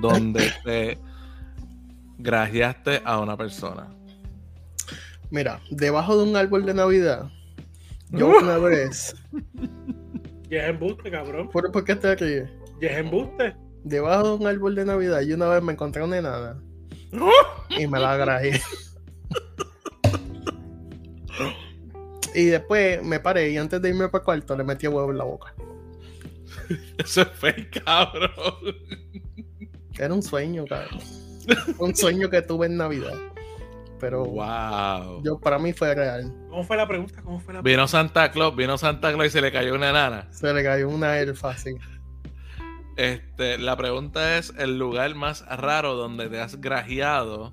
[0.00, 0.98] donde te
[2.18, 3.88] grajeaste a una persona.
[5.30, 7.30] Mira, debajo de un árbol de Navidad,
[8.10, 8.38] yo Uh.
[8.42, 9.14] una vez.
[10.48, 11.48] Ya es embuste, cabrón.
[11.48, 12.48] ¿Por, por qué te ríes?
[12.80, 13.56] Ya es embuste.
[13.82, 16.62] Debajo de un árbol de Navidad, yo una vez me encontré una enana
[17.76, 18.60] y me la agraje.
[22.34, 25.18] y después me paré y antes de irme para el cuarto le metí huevo en
[25.18, 25.52] la boca.
[26.98, 28.30] Eso es fake, cabrón.
[29.98, 31.00] Era un sueño, cabrón.
[31.78, 33.14] un sueño que tuve en Navidad.
[33.98, 35.22] Pero Wow.
[35.24, 36.32] yo para mí fue real.
[36.50, 37.22] ¿Cómo fue la pregunta?
[37.22, 37.68] ¿Cómo fue la pregunta?
[37.70, 40.28] Vino Santa Claus, vino Santa Claus y se le cayó una enana.
[40.32, 41.74] Se le cayó una elfa así.
[42.96, 47.52] Este, la pregunta es el lugar más raro donde te has grajeado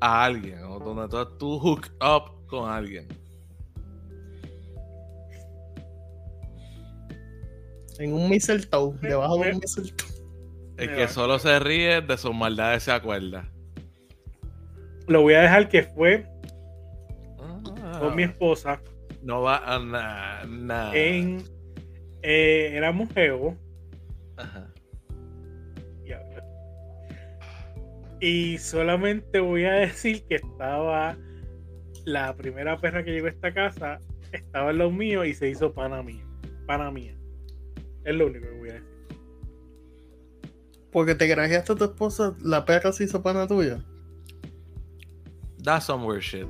[0.00, 3.08] a alguien o donde tú, tú hook up con alguien.
[7.98, 10.08] En un mistletoe, debajo de un mistletoe.
[10.76, 13.50] El que solo se ríe de sus maldades se acuerda.
[15.08, 16.26] Lo voy a dejar que fue
[17.40, 18.80] Ah, con mi esposa
[19.22, 20.44] no va a nada.
[20.46, 20.94] nada.
[20.96, 21.42] en.
[22.22, 23.54] eh, éramos geos.
[24.36, 24.70] Ajá.
[28.20, 31.16] Y solamente voy a decir que estaba
[32.04, 34.00] la primera perra que llegó a esta casa,
[34.32, 36.24] estaba en los míos y se hizo pana mía.
[36.66, 37.14] Pana mía.
[38.04, 38.88] Es lo único que voy a decir.
[40.90, 43.84] Porque te grajeaste a tu esposa, la perra se hizo pana tuya.
[45.68, 46.46] That's some weird shit.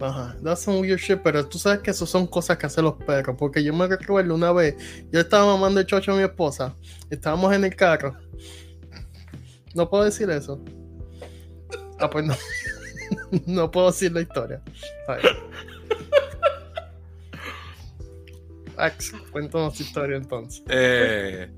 [0.00, 2.94] Ajá, that's some weird shit, pero tú sabes que eso son cosas que hacen los
[2.94, 3.36] perros.
[3.38, 4.74] Porque yo me recuerdo una vez,
[5.12, 6.74] yo estaba mamando el chocho a mi esposa,
[7.08, 8.16] estábamos en el carro.
[9.76, 10.60] No puedo decir eso.
[12.00, 12.34] Ah, pues no.
[13.46, 14.60] no puedo decir la historia.
[14.66, 15.36] Está bien.
[18.76, 20.64] Ax, cuéntanos tu historia entonces.
[20.68, 21.48] Eh,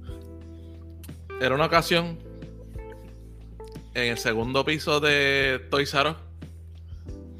[1.40, 2.18] era una ocasión
[3.94, 6.29] en el segundo piso de Toys R Us.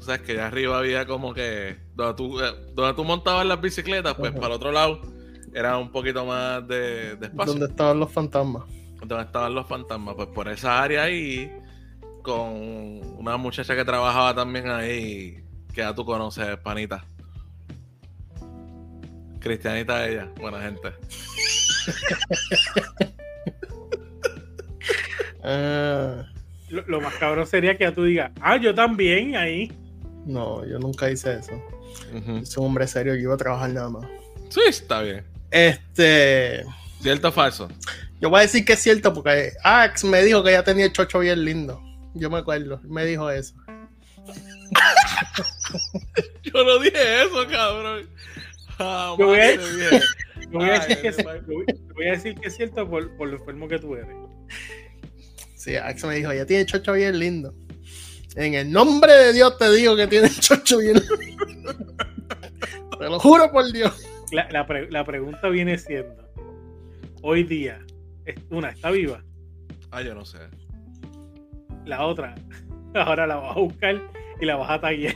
[0.01, 3.61] O sea, que allá arriba había como que donde tú, eh, donde tú montabas las
[3.61, 4.39] bicicletas, pues Ajá.
[4.39, 4.99] para el otro lado
[5.53, 7.53] era un poquito más de, de espacio.
[7.53, 8.63] ¿Dónde estaban los fantasmas?
[9.05, 11.51] donde estaban los fantasmas, pues por esa área ahí,
[12.21, 12.51] con
[13.17, 17.03] una muchacha que trabajaba también ahí, que ya tú conoces, panita.
[19.39, 20.93] Cristianita ella, buena gente.
[25.43, 26.23] Ah,
[26.69, 29.71] Lo, lo más cabrón sería que ya tú digas, ah, yo también ahí.
[30.25, 31.51] No, yo nunca hice eso.
[32.15, 32.45] Ujú.
[32.45, 34.05] Soy un hombre serio, yo iba a trabajar nada más.
[34.49, 35.23] Sí, está bien.
[35.49, 36.63] Este.
[37.01, 37.67] ¿Cierto o falso?
[38.19, 40.93] Yo voy a decir que es cierto porque Ax me dijo que ya tenía el
[40.93, 41.81] chocho bien lindo.
[42.13, 43.55] Yo me acuerdo, me dijo eso.
[46.43, 48.09] Yo no dije eso, cabrón.
[48.77, 49.99] Jamás Yo voy a- te dije.
[50.51, 52.47] Lo voy a decir, Ay, que, es- mal- lo voy- lo voy a decir que
[52.47, 54.15] es cierto por, por lo enfermo que tú eres.
[55.55, 57.53] Sí, Ax me dijo, ya tiene el chocho bien lindo.
[58.35, 60.97] En el nombre de Dios te digo que tiene el chocho bien.
[62.97, 64.03] Te lo juro por Dios.
[64.31, 66.15] La, la pre- la pregunta viene siendo,
[67.21, 67.79] hoy día,
[68.25, 69.23] es- una, ¿está viva?
[69.91, 70.37] Ah, yo no sé.
[71.85, 72.35] La otra,
[72.95, 74.01] ahora la vas a buscar
[74.39, 75.15] y la vas a taguear.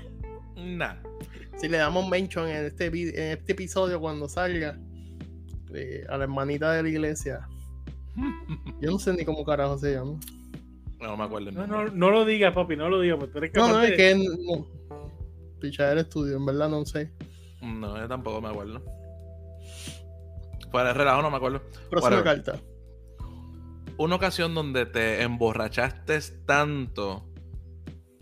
[0.57, 0.95] Nah.
[1.57, 4.77] Si le damos mention en este, en este episodio cuando salga
[5.73, 7.47] eh, a la hermanita de la iglesia.
[8.81, 10.19] Yo no sé ni cómo carajo se llama.
[10.99, 13.37] No me acuerdo el No, no, no lo digas, papi, no lo digas, porque tú
[13.39, 14.67] eres No, no, es que no.
[15.59, 17.11] Pichar el estudio, en verdad no sé.
[17.61, 18.81] No, yo tampoco me acuerdo.
[20.71, 21.61] Fuera de relajo, no me acuerdo.
[21.89, 22.43] Próxima Whatever.
[22.43, 22.61] carta.
[23.97, 27.29] Una ocasión donde te emborrachaste tanto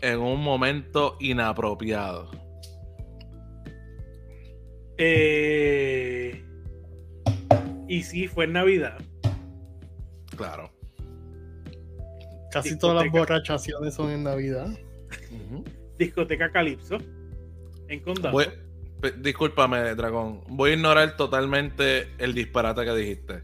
[0.00, 2.30] en un momento inapropiado.
[4.98, 6.44] Eh,
[7.88, 8.98] y sí, fue en Navidad.
[10.36, 10.73] Claro.
[12.54, 12.78] Casi Discoteca.
[12.92, 14.68] todas las borrachaciones son en Navidad.
[15.98, 16.98] Discoteca Calipso.
[17.88, 18.32] En Condado.
[18.32, 18.48] Voy-
[19.20, 20.40] discúlpame, Dragón.
[20.48, 23.42] Voy a ignorar totalmente el disparate que dijiste.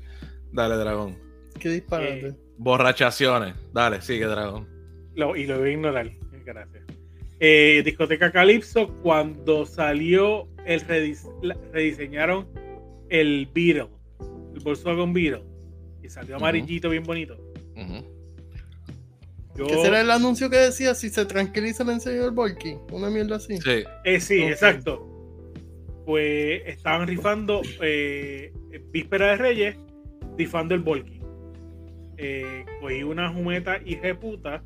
[0.53, 1.16] Dale, Dragón.
[1.59, 2.29] Qué disparate.
[2.29, 3.55] Eh, Borrachaciones.
[3.73, 4.66] Dale, sigue, Dragón.
[5.14, 6.11] Lo- y lo voy a ignorar.
[6.44, 6.85] Gracias.
[7.38, 10.81] Eh, Discoteca Calypso, cuando salió el
[11.73, 12.49] rediseñaron
[13.09, 13.88] el Beetle,
[14.55, 15.44] el Volkswagen Beetle,
[16.03, 17.37] y salió amarillito, bien bonito.
[17.77, 18.05] Ujú.
[19.61, 22.79] Yo, ¿Qué será el anuncio que decía si se tranquiliza le enseño el Volky?
[22.92, 23.59] Una mierda así.
[23.59, 23.85] Sí.
[24.05, 25.07] eh, sí, exacto.
[26.07, 29.77] Pues estaban rifando eh, eh, víspera de Reyes,
[30.38, 31.20] difando el Volky.
[32.16, 34.62] Eh, cogí una jumeta y puta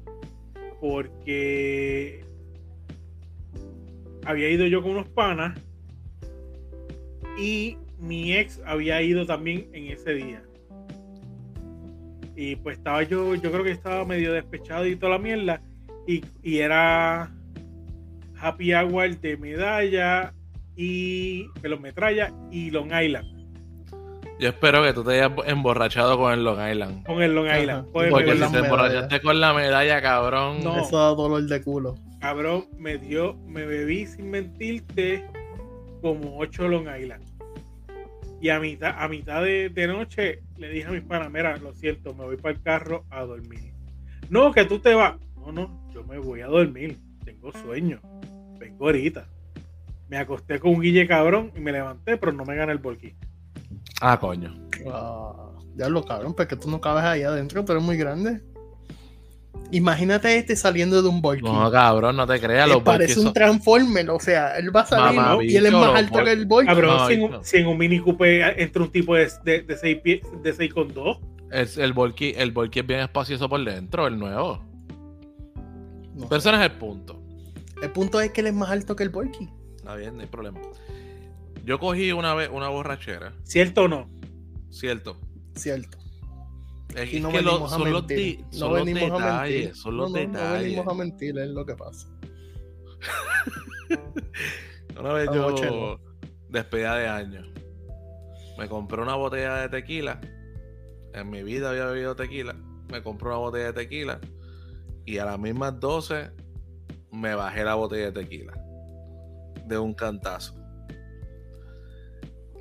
[0.81, 2.25] porque
[4.25, 5.59] había ido yo con unos panas
[7.37, 10.45] y mi ex había ido también en ese día.
[12.37, 15.61] Y pues estaba yo, yo creo que estaba medio despechado y toda la mierda.
[16.07, 17.33] Y, y era
[18.41, 20.35] Happy Hour de medalla
[20.77, 21.47] y
[21.81, 23.35] metralla y Long Island.
[24.41, 27.07] Yo espero que tú te hayas emborrachado con el Long Island.
[27.07, 27.89] Con el Long Island.
[27.93, 30.65] Porque si te emborrachaste con la medalla, cabrón.
[30.65, 30.81] No.
[30.81, 31.95] Eso da dolor de culo.
[32.21, 35.25] Cabrón, me dio, me bebí sin mentirte
[36.03, 37.23] como 8 Long Island.
[38.41, 42.15] Y a mitad, a mitad de, noche le dije a mis panas, mira, lo siento,
[42.15, 43.73] me voy para el carro a dormir.
[44.31, 45.17] No, que tú te vas.
[45.37, 46.99] No, no, yo me voy a dormir.
[47.25, 48.01] Tengo sueño.
[48.59, 49.27] Vengo ahorita.
[50.09, 53.17] Me acosté con un guille cabrón y me levanté, pero no me gané el bolquín.
[54.01, 54.55] Ah, coño.
[54.91, 58.43] Ah, ya lo cabrón, porque tú no cabes ahí adentro, pero es muy grande.
[59.75, 61.43] Imagínate este saliendo de un Volky.
[61.43, 62.69] No, cabrón, no te creas.
[62.69, 66.23] Los parece un Transformer, o sea, él va a salir y él es más alto
[66.23, 66.69] que el Volky.
[66.69, 69.99] Cabrón, si, en un Mini Coupe entra un tipo de, de, de 6
[70.45, 71.19] de 6 con 2.
[71.51, 74.63] Es, el, Volky, el Volky es bien espacioso por dentro, el nuevo.
[76.29, 77.21] Pero ese no es el punto.
[77.83, 79.49] El punto es que él es más alto que el Volky.
[79.75, 80.61] Está bien, no hay problema.
[81.65, 83.33] Yo cogí una vez una borrachera.
[83.43, 84.09] ¿Cierto o no?
[84.71, 85.17] Cierto.
[85.57, 85.99] Cierto.
[86.95, 89.77] Es que son los, son los detalles.
[89.77, 90.33] Son los detalles.
[90.33, 92.09] No venimos a mentir, es lo que pasa.
[94.99, 95.99] una vez yo,
[96.49, 97.43] despedida de año,
[98.57, 100.21] me compré una botella de tequila.
[101.13, 102.55] En mi vida había bebido tequila.
[102.91, 104.21] Me compré una botella de tequila.
[105.05, 106.31] Y a las mismas 12
[107.13, 108.53] me bajé la botella de tequila.
[109.67, 110.55] De un cantazo.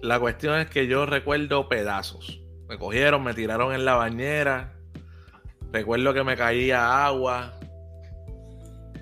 [0.02, 2.43] La cuestión es que yo recuerdo pedazos.
[2.74, 4.74] Me cogieron, me tiraron en la bañera.
[5.72, 7.54] Recuerdo que me caía agua.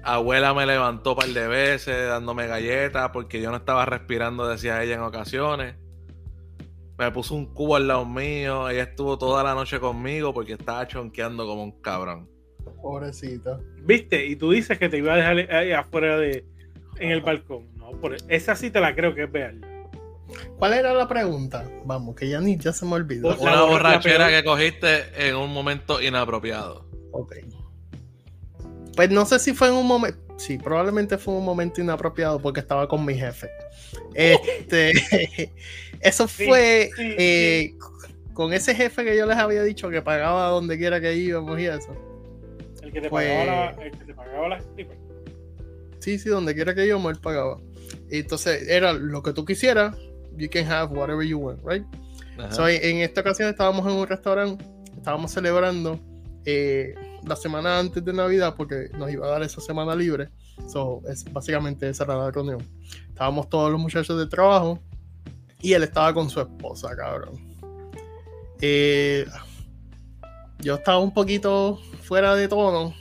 [0.03, 4.83] Abuela me levantó un par de veces dándome galletas porque yo no estaba respirando, decía
[4.83, 5.75] ella en ocasiones.
[6.97, 8.67] Me puso un cubo al lado mío.
[8.67, 12.29] Ella estuvo toda la noche conmigo porque estaba chonqueando como un cabrón.
[12.81, 13.57] Pobrecita.
[13.83, 14.25] ¿Viste?
[14.25, 16.45] Y tú dices que te iba a dejar ahí afuera de
[16.99, 17.73] en el balcón.
[17.77, 19.70] No, por esa sí te la creo que es real.
[20.57, 21.69] ¿Cuál era la pregunta?
[21.85, 23.35] Vamos, que ya ni ya se me olvidó.
[23.37, 26.85] Una borrachera que cogiste en un momento inapropiado.
[27.11, 27.35] Ok.
[28.95, 30.19] Pues no sé si fue en un momento.
[30.37, 33.49] Sí, probablemente fue un momento inapropiado porque estaba con mi jefe.
[34.13, 34.91] Este.
[36.01, 37.75] eso fue eh,
[38.33, 41.65] con ese jefe que yo les había dicho que pagaba donde quiera que íbamos y
[41.65, 41.95] eso.
[42.81, 43.69] El que te pagaba la.
[43.83, 44.61] El que te pagaba la
[45.99, 47.59] Sí, sí, donde quiera que íbamos, él pagaba.
[48.09, 49.95] Y entonces era lo que tú quisieras,
[50.37, 51.85] you can have whatever you want, right?
[52.49, 54.65] So, en esta ocasión estábamos en un restaurante,
[54.97, 55.99] estábamos celebrando
[56.45, 60.29] eh, la semana antes de Navidad porque nos iba a dar esa semana libre.
[60.67, 62.67] So, es básicamente esa era la reunión.
[63.09, 64.79] Estábamos todos los muchachos de trabajo
[65.61, 67.39] y él estaba con su esposa, cabrón.
[68.59, 69.25] Eh,
[70.59, 72.93] yo estaba un poquito fuera de tono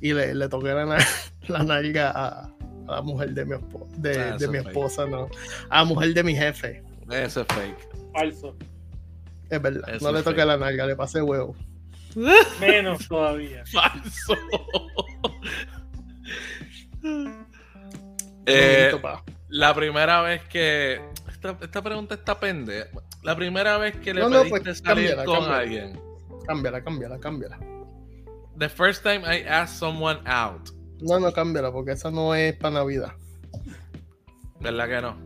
[0.00, 0.98] y le, le toqué la,
[1.48, 2.51] la nalga a,
[2.88, 3.56] a la mujer de mi,
[3.98, 5.28] de, ah, de mi esposa, no.
[5.68, 6.82] A la mujer de mi jefe.
[7.10, 7.88] Eso es fake.
[8.12, 8.56] Falso.
[9.50, 10.00] Es verdad.
[10.00, 11.54] no le toqué la nalga, le pasé huevo.
[12.60, 13.64] Menos todavía.
[13.66, 14.34] Falso.
[18.46, 18.92] eh,
[19.48, 21.00] la primera vez que.
[21.28, 22.86] Esta, esta, pregunta está pende.
[23.22, 25.58] La primera vez que le no, pediste no, pues, salir cámbiala, con cámbiala.
[25.58, 26.00] alguien.
[26.46, 27.58] Cámbiala, cámbiala, cámbiala.
[28.58, 30.70] The first time I asked someone out.
[31.02, 33.12] No, no, cámbiala, porque esa no es para Navidad.
[34.60, 35.16] ¿Verdad que no?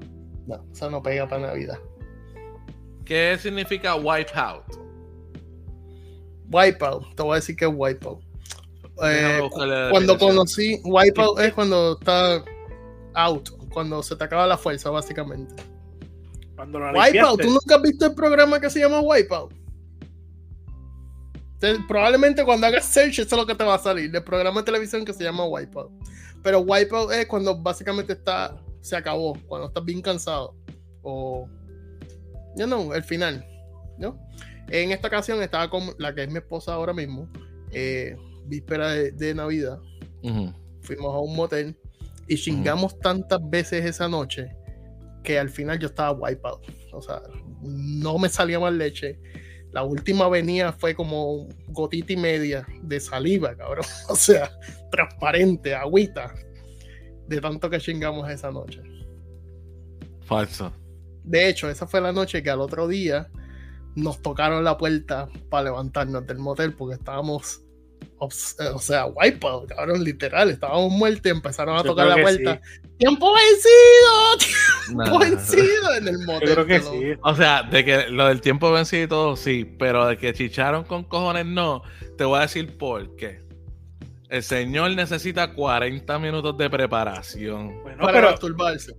[0.47, 1.79] No, esa no pega para Navidad.
[3.05, 4.65] ¿Qué significa wipeout?
[6.51, 8.21] Wipeout, te voy a decir que es wipeout.
[9.05, 9.41] Eh,
[9.91, 12.43] cuando conocí, wipeout es cuando está
[13.15, 15.55] out, cuando se te acaba la fuerza, básicamente.
[16.57, 19.53] Cuando wipeout, ¿tú nunca has visto el programa que se llama Wipeout?
[21.89, 24.15] Probablemente cuando hagas search, eso es lo que te va a salir.
[24.15, 25.91] El programa de televisión que se llama Wipeout.
[26.43, 30.55] Pero Wipeout es cuando básicamente está, se acabó, cuando estás bien cansado.
[31.03, 31.49] O,
[32.57, 33.45] ya no, el final.
[33.99, 34.19] ¿no?
[34.69, 37.29] En esta ocasión estaba con la que es mi esposa ahora mismo,
[37.73, 39.79] eh, víspera de, Navidad.
[40.83, 41.77] Fuimos a un motel
[42.27, 44.51] y chingamos tantas veces esa noche
[45.23, 46.63] que al final yo estaba wipeout.
[46.93, 47.23] O sea,
[47.63, 49.19] no me salía más leche
[49.73, 53.85] la última venía fue como gotita y media de saliva, cabrón.
[54.09, 54.51] O sea,
[54.91, 56.35] transparente, agüita.
[57.29, 58.81] De tanto que chingamos esa noche.
[60.25, 60.73] Falso.
[61.25, 63.29] De hecho, esa fue la noche que al otro día
[63.97, 67.63] nos tocaron la puerta para levantarnos del motel porque estábamos,
[68.19, 72.61] o sea, wipeout, cabrón, literal, estábamos muertos y empezaron a Yo tocar la puerta.
[72.65, 72.81] sí.
[72.99, 74.37] ¡Tiempo vencido!
[74.87, 75.19] ¡Tiempo Nah.
[75.19, 75.95] vencido!
[75.99, 76.53] En el Yo motel.
[76.55, 77.19] creo que sí.
[77.23, 80.85] O sea, de que lo del tiempo vencido y todo, sí, pero de que chicharon
[80.85, 81.83] con cojones, no.
[82.17, 83.45] Te voy a decir por qué.
[84.31, 87.81] El señor necesita 40 minutos de preparación.
[87.83, 88.95] Bueno, para pero masturbarse.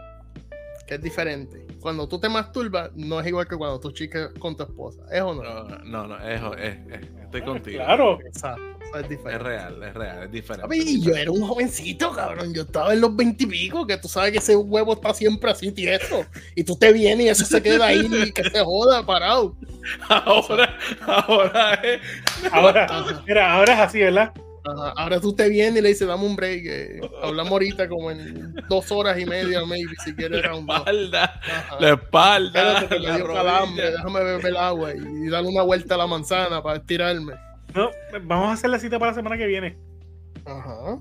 [0.88, 1.66] Que es diferente.
[1.82, 5.02] Cuando tú te masturbas, no es igual que cuando tú chicas con tu esposa.
[5.12, 5.44] ¿Es o no?
[5.84, 7.84] No, no, es, es- estoy contigo.
[7.84, 8.20] claro.
[8.26, 8.77] Exacto.
[8.96, 10.64] Es real, es real, es diferente.
[10.64, 12.54] Papi, yo era un jovencito, cabrón.
[12.54, 16.26] Yo estaba en los veintipico, que tú sabes que ese huevo está siempre así tieso.
[16.56, 19.56] Y tú te vienes y eso se queda ahí y que se joda parado.
[20.10, 22.02] Ahora, ahora es.
[22.52, 22.88] Ahora,
[23.26, 24.34] mira, ahora es así, ¿verdad?
[24.66, 26.64] Ajá, Ahora tú te vienes y le dices, dame un break.
[26.66, 31.42] eh, hablamos ahorita como en dos horas y media, maybe, si quieres La espalda,
[31.80, 32.82] la espalda.
[32.82, 33.44] Espérate que me la dio rodilla.
[33.44, 37.47] calambre, déjame beber el agua y, y darle una vuelta a la manzana para estirarme.
[37.76, 37.92] No,
[38.24, 39.78] vamos a hacer la cita para la semana que viene.
[40.46, 40.98] Ajá.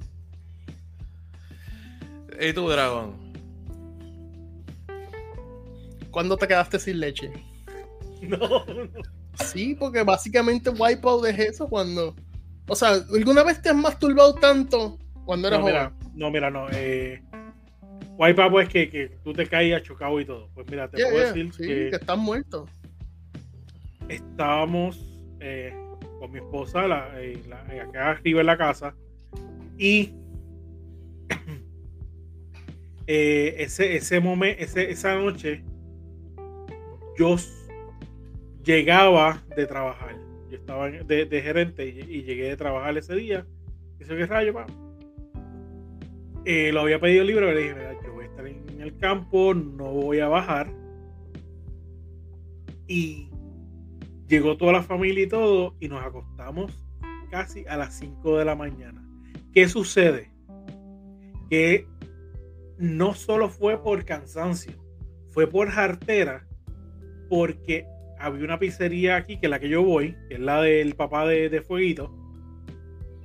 [2.41, 3.15] ¿Y tú, Dragón?
[6.11, 7.31] ¿Cuándo te quedaste sin leche?
[8.23, 8.89] No, no.
[9.45, 12.17] Sí, porque básicamente Wipeout es eso cuando.
[12.67, 16.13] O sea, ¿alguna vez te has masturbado tanto cuando eras No, mira, joven?
[16.15, 16.67] no, mira, no.
[16.73, 17.23] Eh,
[18.17, 20.49] Wipeout pues que, que tú te caías chocado y todo.
[20.55, 22.67] Pues mira, te Yeah, puedo yeah, decir sí, que, que estás muerto.
[24.09, 24.99] estábamos
[25.41, 25.75] eh,
[26.19, 28.95] con mi esposa la, eh, la- eh, acá arriba en la casa
[29.79, 30.13] y
[33.07, 35.63] eh, ese, ese momento, ese, esa noche
[37.19, 37.37] yo
[38.65, 40.17] llegaba de trabajar.
[40.51, 43.47] Yo estaba de, gerente y, y llegué de trabajar ese día.
[43.99, 44.67] Eso qué rayo, pa?
[46.45, 49.87] Lo había pedido libre, pero dije, "Mira, yo voy a estar en el campo, no
[49.91, 50.71] voy a bajar.
[52.87, 53.26] Y
[54.29, 56.73] llegó toda la familia y todo, y nos acostamos
[57.31, 59.05] casi a las 5 de la mañana.
[59.53, 60.31] ¿Qué sucede?
[61.51, 61.87] Que
[62.79, 64.75] no solo fue por cansancio,
[65.29, 66.47] fue por jartera,
[67.29, 67.87] porque
[68.19, 71.27] había una pizzería aquí, que es la que yo voy, que es la del papá
[71.27, 72.13] de, de Fueguito,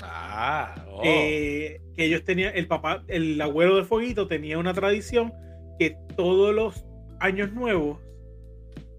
[0.04, 1.02] Ah, oh.
[1.04, 5.34] eh, que ellos tenían, el papá, el abuelo de Fueguito tenía una tradición
[5.78, 6.86] que todos los
[7.20, 7.99] años nuevos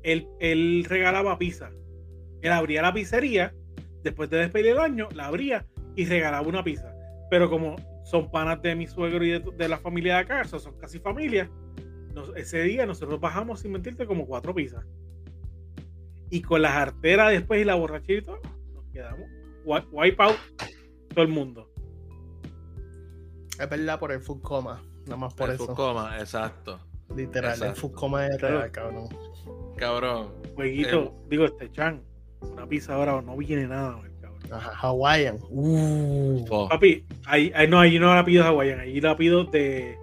[0.02, 1.70] él, él regalaba pizza.
[2.42, 3.54] Él abría la pizzería,
[4.02, 5.66] después de despedir el año, la abría
[5.96, 6.92] y regalaba una pizza.
[7.30, 10.48] Pero como son panas de mi suegro y de, de la familia de acá, o
[10.48, 11.48] sea, son casi familia,
[12.14, 14.84] nos- ese día nosotros bajamos, sin mentirte, como cuatro pizzas.
[16.30, 18.40] Y con la jartera después y la borrachera y todo,
[18.74, 19.28] nos quedamos
[19.64, 20.36] wi- wipe out
[21.14, 21.70] todo el mundo.
[23.58, 24.82] Es verdad por el food coma.
[25.04, 25.66] Nada más por El eso.
[25.66, 26.80] Fukoma, exacto.
[27.14, 27.80] Literal, el Exacto.
[27.80, 29.08] food coma es real, cabrón.
[29.76, 30.32] Cabrón.
[30.54, 32.02] Jueguito, digo, este Chan,
[32.42, 34.40] una pizza ahora no viene nada, güey, cabrón.
[34.52, 35.38] Ajá, Hawaiian.
[35.50, 36.44] Uh.
[36.50, 39.96] Oh, Papi, ahí, ahí no, ahí no la pido hawaiana, ahí la pido de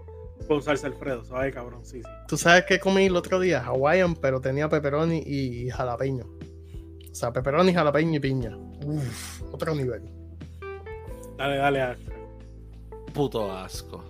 [0.48, 1.86] con salsa Alfredo, ¿sabes, cabrón?
[1.86, 2.10] Sí, sí.
[2.28, 3.64] ¿Tú sabes qué comí el otro día?
[3.64, 6.26] Hawaiian, pero tenía pepperoni y jalapeño.
[7.12, 8.58] O sea, pepperoni, jalapeño y piña.
[8.86, 10.02] Uf, otro nivel.
[11.38, 12.02] Dale, dale, Alex.
[13.14, 14.04] puto asco.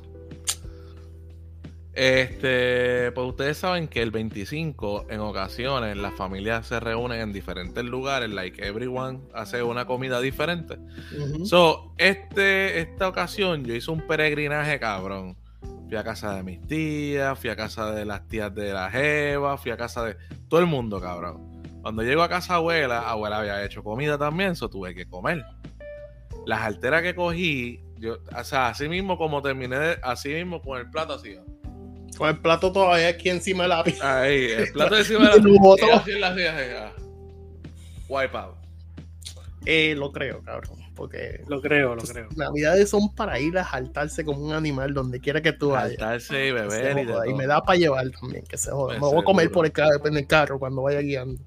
[2.02, 7.84] Este, pues ustedes saben que el 25 en ocasiones las familias se reúnen en diferentes
[7.84, 10.78] lugares, like everyone hace una comida diferente.
[11.44, 15.36] So, este, esta ocasión yo hice un peregrinaje cabrón.
[15.90, 19.58] Fui a casa de mis tías, fui a casa de las tías de la Jeva,
[19.58, 20.16] fui a casa de
[20.48, 21.62] todo el mundo, cabrón.
[21.82, 25.44] Cuando llego a casa abuela, abuela había hecho comida también, so tuve que comer.
[26.46, 30.80] Las alteras que cogí, yo, o sea, así mismo como terminé, de- así mismo con
[30.80, 31.36] el plato así.
[32.20, 34.20] Con el plato todavía aquí encima de la pizza.
[34.20, 36.92] Ahí, el plato encima de la ah.
[38.10, 38.56] Wipe out.
[39.66, 40.80] Eh, lo creo, cabrón.
[40.96, 42.28] Porque Lo creo, lo pues, creo.
[42.36, 45.92] Navidades son para ir a saltarse como un animal donde quiera que tú vayas.
[45.98, 49.00] Saltarse y beber y joda, me da para llevar también, que se joda.
[49.00, 51.42] Pues Me voy a comer por el carro, en el carro cuando vaya guiando.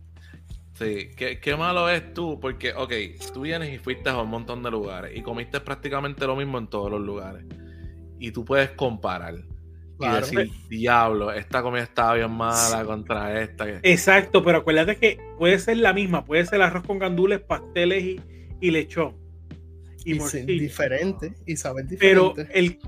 [0.78, 2.92] Sí, ¿Qué, qué malo es tú, porque, ok,
[3.34, 6.66] tú vienes y fuiste a un montón de lugares y comiste prácticamente lo mismo en
[6.68, 7.44] todos los lugares.
[8.18, 9.34] Y tú puedes comparar
[10.02, 10.26] Claro.
[10.30, 13.66] y decir, diablo, esta comida estaba bien mala contra esta.
[13.66, 13.80] que-".
[13.92, 18.20] Exacto, pero acuérdate que puede ser la misma, puede ser arroz con gandules, pasteles y,
[18.60, 19.16] y lechón.
[20.04, 22.58] Y, Y, diferente, y saber Pero diferente.
[22.58, 22.78] el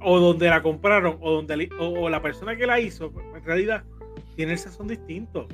[0.00, 3.84] o donde la compraron o donde o, o la persona que la hizo, en realidad
[4.36, 5.48] tiene el sazón distinto.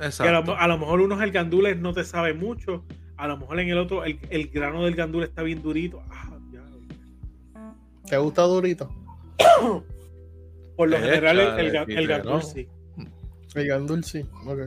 [0.00, 2.84] A, lo, a lo mejor unos el gandules no te sabe mucho,
[3.16, 6.02] a lo mejor en el otro el, el grano del gandule está bien durito.
[6.10, 6.62] Ah, ya.
[8.08, 8.88] ¿Te gusta durito?
[10.78, 12.40] Por lo Echa general el, el, el pique, gandul ¿no?
[12.40, 12.66] sí.
[13.54, 14.24] El Gandul, sí.
[14.46, 14.58] Ok.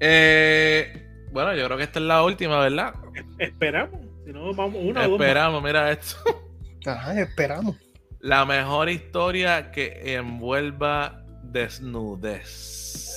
[0.00, 2.94] Eh, bueno, yo creo que esta es la última, ¿verdad?
[3.38, 4.00] Esperamos.
[4.24, 5.18] Si no, vamos una o dos.
[5.18, 5.20] más.
[5.28, 6.16] Esperamos, mira esto.
[6.86, 7.76] Ajá, esperamos.
[8.20, 13.12] La mejor historia que envuelva desnudez.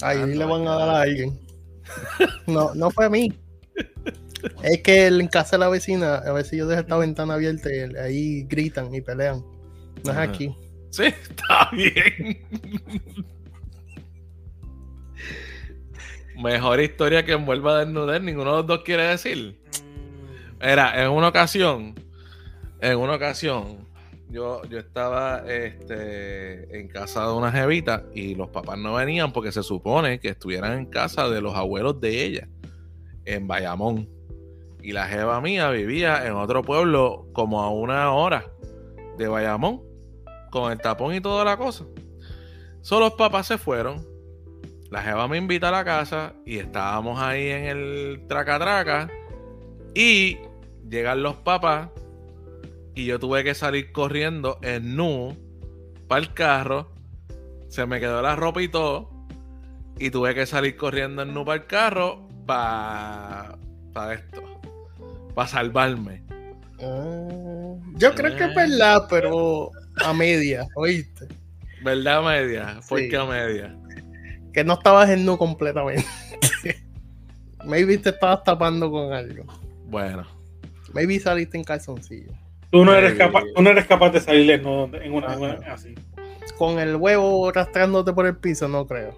[0.00, 1.38] Ahí Ah, le van a dar a alguien.
[2.46, 3.32] No, no fue a mí.
[4.62, 7.96] Es que en casa de la vecina, a veces yo dejo esta ventana abierta y
[7.96, 9.44] ahí gritan y pelean.
[10.04, 10.54] No es aquí.
[10.90, 12.46] Sí, está bien.
[16.36, 19.60] Mejor historia que envuelva desnudez, ninguno de los dos quiere decir.
[20.60, 21.94] Era, en una ocasión,
[22.80, 23.88] en una ocasión,
[24.30, 29.52] yo, yo estaba este, en casa de una jevita y los papás no venían porque
[29.52, 32.48] se supone que estuvieran en casa de los abuelos de ella,
[33.24, 34.08] en Bayamón.
[34.88, 38.50] Y la jeva mía vivía en otro pueblo como a una hora
[39.18, 39.82] de Bayamón,
[40.50, 41.84] con el tapón y toda la cosa.
[42.80, 44.02] Solo los papás se fueron.
[44.90, 49.10] La jeva me invita a la casa y estábamos ahí en el traca-traca.
[49.94, 50.38] Y
[50.88, 51.90] llegan los papás
[52.94, 55.36] y yo tuve que salir corriendo en nu
[56.08, 56.94] para el carro.
[57.68, 59.10] Se me quedó la ropa y todo.
[59.98, 63.58] Y tuve que salir corriendo en nu para el carro para
[64.14, 64.47] esto.
[65.38, 66.20] Para salvarme.
[66.82, 69.70] Ah, yo creo que es verdad, pero
[70.04, 71.28] a media, ¿oíste?
[71.84, 72.80] ¿Verdad, media?
[72.88, 73.08] ¿Por Sí.
[73.08, 73.76] qué a media?
[74.52, 76.04] Que no estabas en nu completamente.
[77.64, 79.44] Maybe te estabas tapando con algo.
[79.86, 80.26] Bueno.
[80.92, 82.32] Maybe saliste en calzoncillo.
[82.72, 85.52] Tú no eres Eh, capaz, tú no eres capaz de salir en una, en una-
[85.72, 85.94] así.
[86.56, 89.16] Con el huevo arrastrándote por el piso, no creo.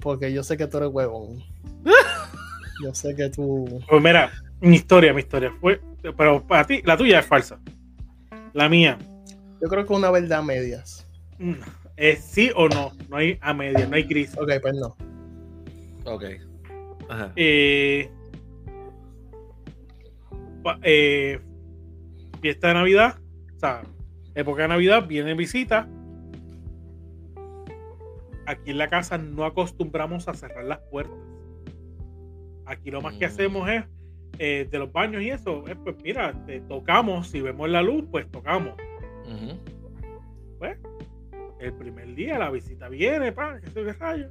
[0.00, 1.42] Porque yo sé que tú eres huevón.
[2.84, 3.82] Yo sé que tú.
[3.88, 4.30] Pues mira,
[4.60, 5.80] mi historia, mi historia fue,
[6.16, 7.58] pero para ti, la tuya es falsa.
[8.52, 8.98] La mía,
[9.60, 11.06] Yo creo que una verdad a medias.
[11.38, 11.52] mm,
[11.96, 12.92] es sí o no.
[13.08, 14.36] No hay a media, no hay gris.
[14.38, 14.96] Ok, pues no.
[16.04, 16.24] Ok.
[17.08, 17.32] Ajá.
[17.36, 18.10] Eh,
[20.62, 21.40] pa- eh,
[22.40, 23.16] fiesta de Navidad,
[23.56, 23.82] o sea,
[24.34, 25.88] época de Navidad, viene visita.
[28.46, 31.18] Aquí en la casa no acostumbramos a cerrar las puertas.
[32.64, 33.30] Aquí lo más que Mm.
[33.30, 33.84] hacemos es
[34.38, 38.04] eh, de los baños y eso, es pues mira, te tocamos, si vemos la luz,
[38.10, 38.74] pues tocamos.
[40.58, 40.78] Pues,
[41.60, 44.28] el primer día la visita viene, pa, que se qué rayo.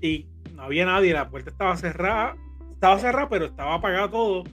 [0.00, 2.36] Y no había nadie, la puerta estaba cerrada,
[2.72, 4.44] estaba cerrada, pero estaba apagado todo.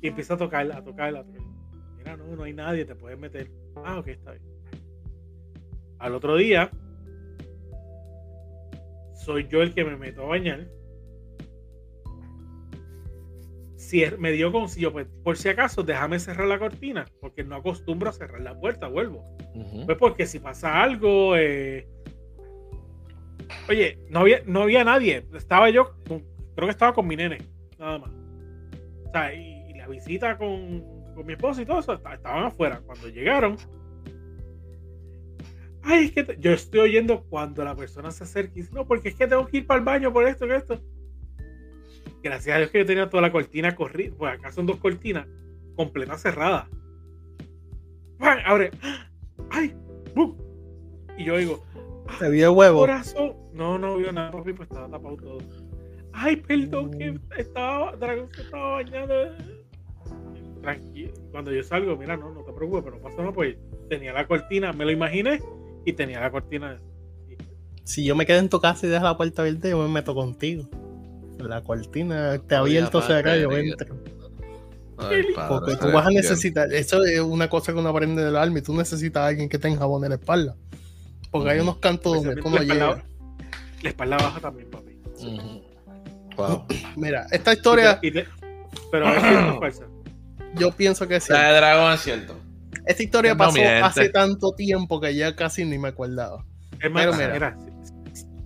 [0.00, 1.48] Y empieza a tocarla, a tocarla, a tocarla.
[1.96, 3.50] Mira, no, no hay nadie, te puedes meter.
[3.76, 4.42] Ah, ok, está bien.
[5.98, 6.70] Al otro día,
[9.14, 10.66] soy yo el que me meto a bañar.
[13.84, 17.04] Si es- me dio con si yo, pues, por si acaso, déjame cerrar la cortina,
[17.20, 19.22] porque no acostumbro a cerrar la puerta, vuelvo.
[19.86, 21.86] Pues porque si pasa algo, eh,
[23.68, 25.26] oye, no había, no había nadie.
[25.34, 26.24] Estaba yo, con-
[26.54, 27.38] creo que estaba con mi nene,
[27.78, 28.10] nada más.
[29.06, 30.82] O sea, y, y la visita con,
[31.14, 32.80] con mi esposa y todo eso, est- estaban afuera.
[32.86, 33.56] Cuando llegaron,
[35.82, 38.86] ay, es que te- yo estoy oyendo cuando la persona se acerca y dice, no,
[38.86, 40.80] porque es que tengo que ir para el baño por esto, que esto.
[42.22, 45.26] Gracias a Dios que yo tenía toda la cortina corrida, pues acá son dos cortinas
[45.76, 46.66] completas cerradas.
[48.18, 48.38] ¡Pam!
[48.46, 48.70] Abre,
[49.50, 49.74] ¡ay!
[50.14, 50.36] ¡bum!
[51.18, 51.62] Y yo digo,
[52.18, 52.80] Te vi el huevo.
[52.80, 53.34] corazón.
[53.52, 55.38] No, no vio nada, papi, pues estaba tapado todo.
[56.12, 57.20] Ay, perdón, que Mm.
[57.38, 59.14] estaba, Dragón se estaba bañando.
[60.62, 61.12] Tranquilo.
[61.30, 63.56] Cuando yo salgo, mira, no, no te preocupes, pero no pasa nada, pues
[63.88, 65.40] tenía la cortina, me lo imaginé,
[65.84, 66.80] y tenía la cortina.
[67.84, 70.14] Si yo me quedo en tu casa y dejas la puerta abierta, yo me meto
[70.14, 70.68] contigo.
[71.38, 73.96] La cortina te Oye, abierto aparte, cerrada, yo entro.
[74.96, 78.36] Ay, padre Porque tú vas a necesitar, eso es una cosa que uno aprende del
[78.36, 80.54] alma y tú necesitas a alguien que tenga jabón en la espalda.
[81.30, 83.04] Porque hay unos cantos donde tú no la, espalda, llegas.
[83.82, 84.98] la espalda baja también, papi.
[86.36, 86.64] Wow.
[86.96, 88.28] Mira, esta historia Y te- y te-
[88.90, 89.84] pero es cierto o falsa.
[90.56, 91.32] yo pienso que sí.
[91.32, 92.36] La de dragón es cierto.
[92.86, 93.80] Esta historia No pasó miente.
[93.80, 96.44] hace tanto tiempo que ya casi ni me acordaba.
[96.80, 97.56] Es más, Pero mira, mira.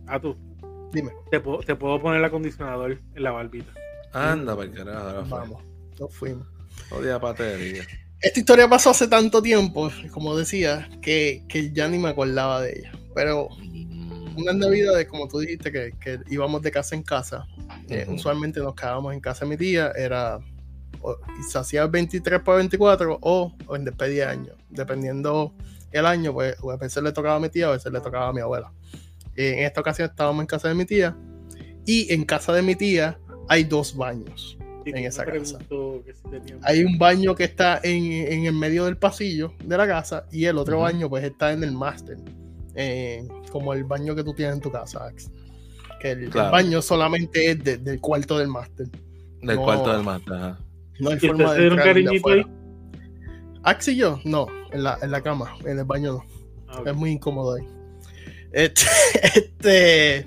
[0.07, 0.37] a tú,
[0.99, 3.73] Dime, te puedo, te puedo poner el acondicionador en la barbita.
[4.13, 4.99] Anda, para carajo.
[4.99, 5.39] ahora fue.
[5.39, 5.63] vamos,
[6.01, 6.47] nos fuimos.
[6.91, 7.85] Odia patería.
[8.21, 12.73] Esta historia pasó hace tanto tiempo, como decía, que, que ya ni me acordaba de
[12.81, 12.93] ella.
[13.15, 13.47] Pero
[14.37, 17.47] unas navidades, como tú dijiste, que, que íbamos de casa en casa.
[17.89, 20.41] eh, usualmente nos quedábamos en casa de mi tía, era
[21.01, 21.17] o-
[21.49, 24.53] se hacía el 23 por 24 o, o en despedida de año.
[24.69, 25.55] Dependiendo
[25.93, 28.33] el año, pues a veces le tocaba a mi tía, a veces le tocaba a
[28.33, 28.73] mi abuela.
[29.39, 31.17] En esta ocasión estábamos en casa de mi tía
[31.87, 33.19] y en casa de mi tía
[33.49, 34.59] hay dos baños.
[34.85, 35.59] Sí, en esa casa.
[35.69, 40.25] si Hay un baño que está en, en el medio del pasillo de la casa
[40.33, 42.17] y el otro baño pues está en el máster.
[42.75, 45.31] eh, como el baño que tú tienes en tu casa, Ax.
[46.01, 48.87] Que el, baño solamente es de- del cuarto del máster.
[49.43, 49.63] Del No.
[49.65, 50.33] cuarto del mate.
[50.33, 50.59] ajá.
[51.01, 52.49] No hay ¿Y forma ustedes de de cariñito afuera.
[53.65, 56.25] Ax y yo, no, en la, en la cama, en el baño no.
[56.69, 56.83] Ah.
[56.87, 57.65] Es muy incómodo ahí.
[58.53, 58.83] Este,
[59.35, 60.27] este,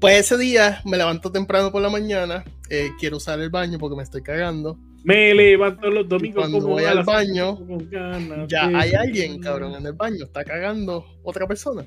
[0.00, 2.44] pues ese día me levanto temprano por la mañana.
[2.70, 4.78] eh, quiero usar el baño porque me estoy cagando.
[5.04, 7.58] Me levanto los domingos cuando como voy al baño,
[7.90, 10.24] ganas Ya hay alguien, cabrón, en el baño.
[10.24, 11.84] Está cagando otra persona.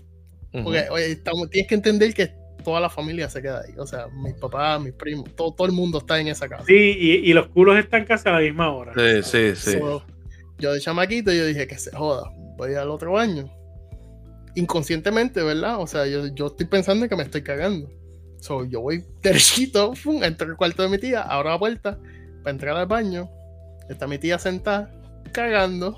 [0.52, 2.32] Porque oye, estamos- tienes que entender que
[2.64, 3.74] toda la familia se queda ahí.
[3.78, 6.64] O sea, mis papás, mis primos, todo, todo el mundo está en esa casa.
[6.66, 8.94] Sí, y, y los culos están casi a la misma hora.
[8.96, 9.80] Sí, sí, sí.
[9.80, 10.04] So,
[10.60, 13.52] yo de chamaquito, yo dije que se joda, voy al otro baño.
[14.58, 15.80] Inconscientemente, ¿verdad?
[15.80, 17.90] O sea, yo, yo estoy pensando que me estoy cagando.
[18.40, 22.00] So, yo voy derechito, pum, entro al cuarto de mi tía, abro la puerta
[22.44, 23.30] para entrar al baño.
[23.90, 24.92] Está mi tía sentada,
[25.32, 25.98] cagando,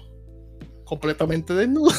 [0.86, 1.96] completamente desnuda.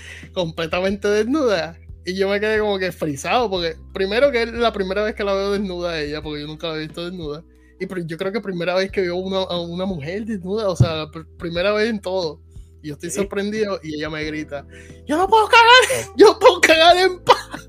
[0.32, 1.76] completamente desnuda.
[2.04, 5.24] Y yo me quedé como que frisado, porque primero que es la primera vez que
[5.24, 7.44] la veo desnuda a ella, porque yo nunca la he visto desnuda.
[7.80, 10.94] Y yo creo que primera vez que veo una, a una mujer desnuda, o sea,
[10.96, 12.40] la pr- primera vez en todo.
[12.84, 13.16] Y yo estoy Sí.
[13.16, 14.66] sorprendido y ella me grita,
[15.06, 17.68] yo no puedo cagar, yo no puedo cagar en paz.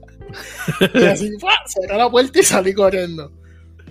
[0.94, 1.32] y así,
[1.68, 3.32] cerré la puerta y salí corriendo.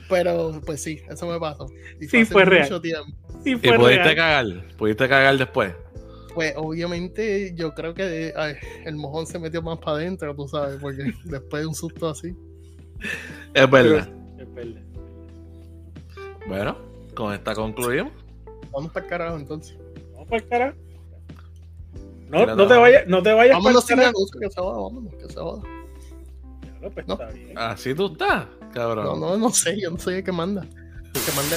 [0.09, 1.67] Pero, pues sí, eso me pasó.
[1.99, 2.65] Y Sí, fue real.
[2.65, 3.11] mucho tiempo.
[3.43, 4.17] Sí, ¿Y fue pudiste real.
[4.17, 4.47] cagar?
[4.77, 5.75] ¿Pudiste cagar después?
[6.35, 8.55] Pues obviamente yo creo que ay,
[8.85, 12.35] el mojón se metió más para adentro, tú sabes, porque después de un susto así.
[13.55, 14.09] Es verdad.
[14.39, 14.83] Es verdad.
[16.47, 16.77] Bueno,
[17.15, 18.13] con esta concluimos.
[18.73, 19.79] Vamos para el carajo entonces.
[20.13, 20.77] Vamos para el carajo.
[22.29, 22.67] No, no no.
[22.67, 24.17] te vayas, no te vayas Vámonos sin carajo.
[24.17, 25.63] anuncio, que se joda, vámonos, que se joda.
[26.79, 27.15] Claro, pues, No.
[27.15, 27.59] está bien.
[27.59, 29.05] Así tú estás, cabrón.
[29.05, 30.63] No, no, no sé, yo no soy el que manda.
[30.63, 31.57] El que manda.